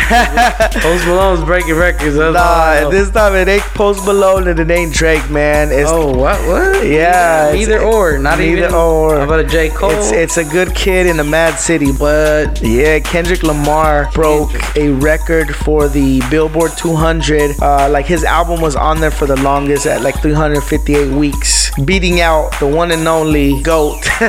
Post 0.74 1.06
Malone's 1.08 1.44
breaking 1.44 1.76
records. 1.76 2.16
That's 2.16 2.34
Nah, 2.36 2.90
this 2.90 3.10
time 3.12 3.36
it 3.36 3.48
ain't 3.48 3.62
Post 3.64 4.06
Malone 4.06 4.48
and 4.48 4.60
it 4.60 4.70
ain't 4.72 4.94
Drake, 4.94 5.30
man. 5.30 5.72
It's 5.72 5.90
Oh, 5.92 6.08
what? 6.16 6.40
What? 6.48 6.86
Yeah, 6.88 7.52
Neither 7.54 7.82
or. 7.82 8.18
Not 8.18 8.40
neither 8.40 8.58
even. 8.64 8.74
or. 8.74 9.18
How 9.18 9.24
about 9.24 9.40
a 9.40 9.44
J. 9.48 9.70
Cole? 9.70 9.92
It's 9.92 10.12
it's 10.12 10.38
a 10.38 10.44
good 10.46 10.74
kid 10.76 11.06
in 11.08 11.20
a 11.20 11.24
mad 11.24 11.56
city, 11.60 11.92
but 11.92 12.62
yeah, 12.62 13.00
Kendrick 13.00 13.44
Lamar 13.44 14.10
broke 14.14 14.52
a 14.76 14.90
record 14.90 15.56
for 15.56 15.88
the 15.88 16.14
Billboard 16.30 16.71
200. 16.78 17.60
Uh, 17.62 17.89
like 17.89 18.06
his 18.06 18.23
album 18.23 18.62
was 18.62 18.75
on 18.75 18.99
there 18.99 19.12
for 19.12 19.25
the 19.25 19.36
longest 19.41 19.86
at 19.86 20.01
like 20.01 20.21
358 20.21 21.12
weeks, 21.13 21.71
beating 21.84 22.21
out 22.21 22.51
the 22.60 22.67
one 22.67 22.91
and 22.91 23.08
only 23.08 23.62
GOAT. 23.63 24.01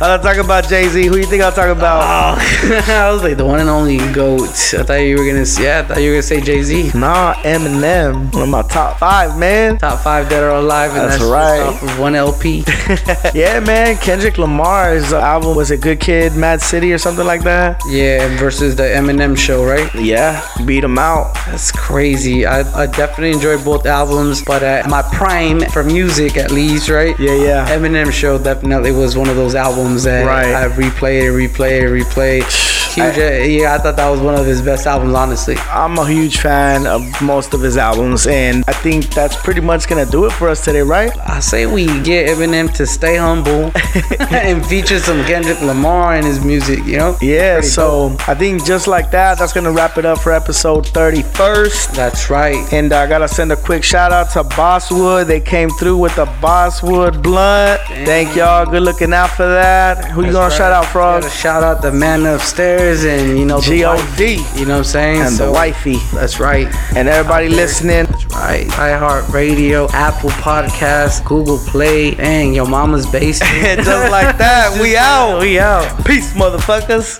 I'm 0.00 0.20
talking 0.20 0.44
about 0.44 0.68
Jay 0.68 0.88
Z. 0.88 1.06
Who 1.06 1.16
you 1.16 1.24
think 1.24 1.42
I'm 1.42 1.52
talking 1.52 1.72
about? 1.76 2.02
Oh. 2.36 2.82
I 2.88 3.10
was 3.12 3.22
like 3.22 3.36
the 3.36 3.44
one 3.46 3.60
and 3.60 3.68
only 3.68 3.98
goat. 4.12 4.42
I 4.74 4.82
thought 4.82 4.94
you 4.94 5.16
were 5.18 5.26
gonna. 5.26 5.46
say- 5.46 5.64
Yeah, 5.64 5.80
I 5.80 5.82
thought 5.84 5.98
you 6.02 6.08
were 6.10 6.14
gonna 6.16 6.22
say 6.22 6.40
Jay 6.40 6.62
Z. 6.62 6.90
Nah, 6.94 7.34
Eminem, 7.42 8.32
one 8.32 8.42
of 8.44 8.48
my 8.48 8.62
top 8.62 8.98
five, 8.98 9.38
man. 9.38 9.78
Top 9.78 10.00
five 10.00 10.28
dead 10.28 10.42
or 10.42 10.50
alive, 10.50 10.90
and 10.92 11.10
That's 11.10 11.18
that's, 11.18 11.30
right. 11.30 11.98
one 12.00 12.14
LP. 12.14 12.64
yeah, 13.34 13.60
man. 13.60 13.96
Kendrick 13.98 14.38
Lamar's 14.38 15.12
album 15.12 15.56
was 15.56 15.70
a 15.70 15.76
Good 15.76 16.00
Kid, 16.00 16.34
Mad 16.34 16.60
City, 16.60 16.92
or 16.92 16.98
something 16.98 17.26
like 17.26 17.42
that. 17.44 17.80
yeah, 17.88 18.36
versus 18.38 18.76
the 18.76 18.82
Eminem 18.84 19.36
show, 19.36 19.64
right? 19.64 19.92
Yeah, 19.94 20.40
beat 20.64 20.82
him 20.84 20.98
out. 20.98 21.19
That's 21.46 21.70
crazy. 21.72 22.46
I, 22.46 22.60
I 22.82 22.86
definitely 22.86 23.30
enjoyed 23.32 23.64
both 23.64 23.86
albums, 23.86 24.42
but 24.42 24.62
at 24.62 24.88
my 24.88 25.02
prime 25.02 25.60
for 25.70 25.82
music, 25.84 26.36
at 26.36 26.50
least, 26.50 26.88
right? 26.88 27.18
Yeah, 27.18 27.34
yeah. 27.34 27.68
Eminem 27.76 28.12
show 28.12 28.38
definitely 28.38 28.92
was 28.92 29.16
one 29.16 29.28
of 29.28 29.36
those 29.36 29.54
albums 29.54 30.04
that 30.04 30.26
Right. 30.26 30.54
I 30.54 30.68
replayed, 30.68 31.30
replayed, 31.48 32.02
replayed. 32.02 32.44
Huge. 32.90 33.18
uh, 33.18 33.44
yeah, 33.44 33.74
I 33.74 33.78
thought 33.78 33.96
that 33.96 34.08
was 34.10 34.20
one 34.20 34.34
of 34.34 34.44
his 34.44 34.60
best 34.62 34.84
albums, 34.86 35.14
honestly. 35.14 35.54
I'm 35.70 35.96
a 35.96 36.06
huge 36.08 36.38
fan 36.38 36.86
of 36.88 37.02
most 37.22 37.54
of 37.54 37.60
his 37.62 37.76
albums, 37.76 38.26
and 38.26 38.64
I 38.66 38.72
think 38.72 39.06
that's 39.10 39.36
pretty 39.36 39.60
much 39.60 39.86
gonna 39.86 40.06
do 40.06 40.24
it 40.24 40.32
for 40.32 40.48
us 40.48 40.64
today, 40.64 40.80
right? 40.82 41.12
I 41.24 41.38
say 41.38 41.66
we 41.66 41.86
get 42.02 42.28
Eminem 42.28 42.72
to 42.74 42.86
stay 42.86 43.16
humble 43.16 43.70
and 44.32 44.66
feature 44.66 44.98
some 44.98 45.22
Kendrick 45.24 45.60
Lamar 45.62 46.16
in 46.16 46.24
his 46.24 46.44
music, 46.44 46.84
you 46.84 46.96
know? 46.96 47.16
Yeah, 47.22 47.60
so 47.60 48.16
I 48.26 48.34
think 48.34 48.64
just 48.64 48.88
like 48.88 49.12
that, 49.12 49.38
that's 49.38 49.52
gonna 49.52 49.70
wrap 49.72 49.96
it 49.96 50.04
up 50.04 50.18
for 50.18 50.32
episode 50.32 50.84
31st. 51.10 51.94
That's 51.96 52.30
right. 52.30 52.72
And 52.72 52.92
I 52.92 53.08
gotta 53.08 53.26
send 53.26 53.50
a 53.50 53.56
quick 53.56 53.82
shout 53.82 54.12
out 54.12 54.30
to 54.32 54.44
Bosswood. 54.44 55.26
They 55.26 55.40
came 55.40 55.68
through 55.70 55.98
with 55.98 56.14
the 56.14 56.26
Bosswood 56.40 57.20
blunt. 57.22 57.80
Thank 58.06 58.36
y'all. 58.36 58.64
Good 58.64 58.82
looking 58.82 59.12
out 59.12 59.30
for 59.30 59.46
that. 59.46 60.04
Who 60.12 60.24
you 60.24 60.32
gonna 60.32 60.48
right. 60.48 60.56
shout 60.56 60.72
out, 60.72 60.86
Frog? 60.86 61.22
Gotta 61.22 61.34
shout 61.34 61.64
out 61.64 61.82
the 61.82 61.90
man 61.90 62.24
upstairs 62.26 63.04
and 63.04 63.36
you 63.38 63.44
know 63.44 63.60
the 63.60 63.78
G.O.D. 63.78 64.36
wife, 64.36 64.58
You 64.58 64.66
know 64.66 64.74
what 64.74 64.78
I'm 64.78 64.84
saying? 64.84 65.22
And 65.22 65.36
the 65.36 65.50
wifey. 65.50 65.96
That's 66.14 66.38
right. 66.38 66.68
And 66.94 67.08
everybody 67.08 67.48
listening. 67.48 68.04
That's 68.04 68.26
right. 68.26 68.66
iHeartRadio, 68.68 69.90
Apple 69.92 70.30
Podcast, 70.30 71.24
Google 71.24 71.58
Play, 71.58 72.12
dang, 72.12 72.54
your 72.54 72.68
mama's 72.68 73.06
basement. 73.10 73.80
Just 73.84 74.10
like 74.12 74.38
that, 74.38 74.78
we 74.80 74.96
out. 74.96 75.40
We 75.40 75.58
out. 75.58 76.06
Peace, 76.06 76.32
motherfuckers. 76.34 77.18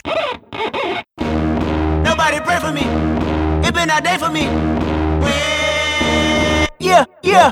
Nobody 2.05 2.40
pray 2.40 2.61
for 2.61 2.72
me. 2.72 3.10
A 3.92 4.00
day 4.00 4.16
for 4.18 4.31
me. 4.31 4.42
Yeah, 6.79 7.05
yeah. 7.22 7.50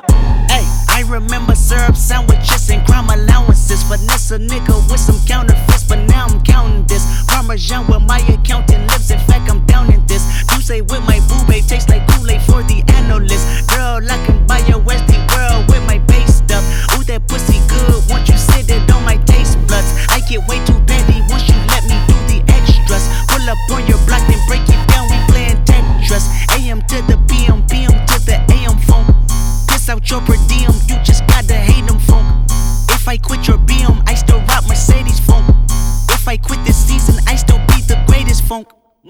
Hey, 0.49 0.65
I 0.89 1.05
remember 1.09 1.55
syrup 1.57 1.97
sandwiches 1.97 2.71
and 2.71 2.87
crime 2.87 3.11
allowances. 3.11 3.83
Finesse 3.83 4.31
a 4.31 4.39
nigga 4.39 4.89
with 4.89 5.01
some 5.01 5.19
counterfeits, 5.27 5.85
but 5.85 5.99
now 6.07 6.27
I'm 6.27 6.41
counting 6.45 6.87
this. 6.87 7.05
Parmesan 7.27 7.89
with 7.89 8.03
my 8.03 8.21
accountant 8.21 8.87
lips. 8.87 9.11
In 9.11 9.19
fact, 9.19 9.51
I'm 9.51 9.67
down 9.67 9.93
in 9.93 10.07
this. 10.07 10.23
You 10.55 10.63
say 10.63 10.81
with 10.81 11.03
my 11.03 11.19
boo 11.29 11.45
babe 11.49 11.67
tastes 11.67 11.91
like 11.91 12.07
Kool-Aid 12.13 12.43
for 12.43 12.63
the 12.63 12.85
analyst. 12.95 13.69
Girl, 13.69 14.01
I 14.09 14.25
can 14.25 14.47
buy 14.47 14.59
your 14.61 14.81
Westie 14.81 15.19
world 15.35 15.67
with 15.69 15.85
my 15.87 15.99
base 16.07 16.37
stuff. 16.37 16.65
Ooh, 16.97 17.05
that 17.05 17.27
pussy 17.27 17.59
good. 17.69 18.09
Once 18.09 18.29
you 18.31 18.39
sit 18.39 18.71
it 18.71 18.91
on 18.93 19.05
my 19.05 19.17
taste 19.27 19.59
buds, 19.67 19.91
I 20.09 20.21
get 20.21 20.47
way 20.47 20.65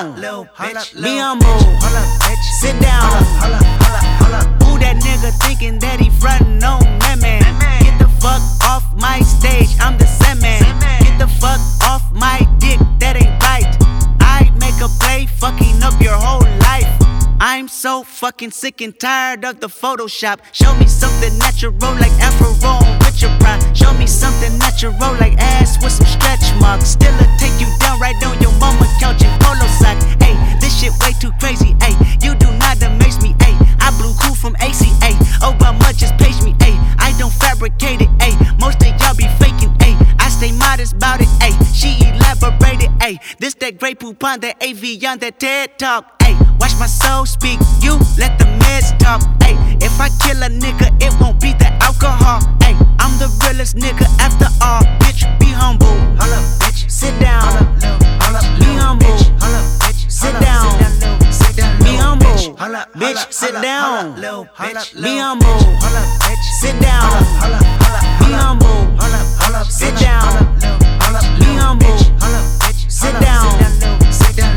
Sit 0.00 0.22
down. 0.22 1.02
Be 1.02 1.18
humble. 1.18 1.60
Sit 2.60 2.80
down. 2.80 3.59
Fucking 18.30 18.52
sick 18.52 18.80
and 18.80 18.96
tired 18.96 19.44
of 19.44 19.58
the 19.58 19.66
Photoshop. 19.66 20.38
Show 20.52 20.72
me 20.76 20.86
something 20.86 21.36
natural 21.38 21.72
like 21.98 22.14
Afro 22.22 22.54
on 22.62 22.86
Richard. 23.02 23.34
Show 23.76 23.92
me 23.94 24.06
something 24.06 24.56
natural 24.56 24.94
like 25.18 25.34
ass 25.38 25.82
with 25.82 25.90
some 25.90 26.06
stretch 26.06 26.46
marks. 26.60 26.90
Still 26.90 27.12
a 27.18 27.26
take 27.42 27.58
you 27.58 27.66
down 27.80 27.98
right 27.98 28.14
on 28.22 28.40
your 28.40 28.52
mama 28.62 28.86
couch 29.00 29.20
in 29.22 29.32
polo 29.42 29.66
socks. 29.82 30.04
Hey, 30.22 30.38
this 30.60 30.78
shit 30.78 30.92
way 31.02 31.10
too 31.18 31.32
crazy. 31.40 31.74
Hey, 31.82 31.98
you 32.22 32.36
do 32.36 32.46
not 32.54 32.80
amaze 32.80 33.20
me. 33.20 33.34
Hey, 33.42 33.58
I 33.80 33.90
blew 33.98 34.14
cool 34.22 34.36
from 34.36 34.54
ACA. 34.60 35.10
This 44.00 44.08
that 44.08 44.18
poop 44.18 44.24
on 44.24 44.40
that 44.40 44.56
AV 44.62 45.04
on 45.04 45.18
that 45.18 45.38
TED 45.38 45.78
talk. 45.78 46.22
Hey, 46.22 46.34
watch 46.58 46.74
my 46.78 46.86
soul 46.86 47.26
speak. 47.26 47.58
You 47.80 47.98
let 48.18 48.38
the 48.38 48.44
meds 48.60 48.96
talk. 48.98 49.22
Hey, 49.42 49.56
if 49.80 50.00
I 50.00 50.08
kill 50.20 50.42
a 50.42 50.48
nigga, 50.48 50.90
it 51.02 51.12
won't 51.20 51.40
be 51.40 51.52
the 51.52 51.68
alcohol. 51.82 52.40
Hey, 52.62 52.76
I'm 52.98 53.18
the 53.18 53.28
realest 53.44 53.76
nigga 53.76 54.06
after 54.20 54.48
all. 54.62 54.82
Bitch, 55.00 55.22
be 55.38 55.46
humble. 55.46 55.86
Hold 55.86 56.32
up, 56.32 56.44
bitch. 56.60 56.90
Sit 56.90 57.18
down. 57.20 57.42
Hold 57.42 57.84
up, 57.84 58.02
hold 58.22 58.36
up, 58.36 58.44
Be 58.58 58.66
humble. 58.76 59.16
Hullo, 59.40 59.60
bitch. 59.80 60.10
Sit 60.10 60.34
down. 60.40 60.64
Be 61.80 61.96
humble. 61.96 62.56
Holla, 62.56 62.86
bitch, 62.94 63.32
sit 63.32 63.52
down. 63.62 64.14
Be 64.16 65.18
humble. 65.18 65.48
Hullo, 65.80 66.02
bitch. 66.20 66.44
Sit 66.60 66.80
down. 66.80 67.08
Be 68.20 68.32
humble. 68.32 68.80
Sit 69.70 69.94
down. 69.98 70.58
Be 71.38 71.44
humble. 71.56 72.10
Sit 73.00 73.18
down. 73.18 73.58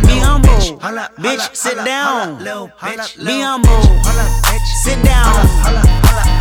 Be 0.01 0.19
humble. 0.19 0.49
Bitch, 1.17 1.55
sit 1.55 1.77
down. 1.85 2.39
Be 2.39 3.39
humble. 3.39 3.69
Bitch. 3.69 4.65
Sit 4.83 5.01
down. 5.05 6.32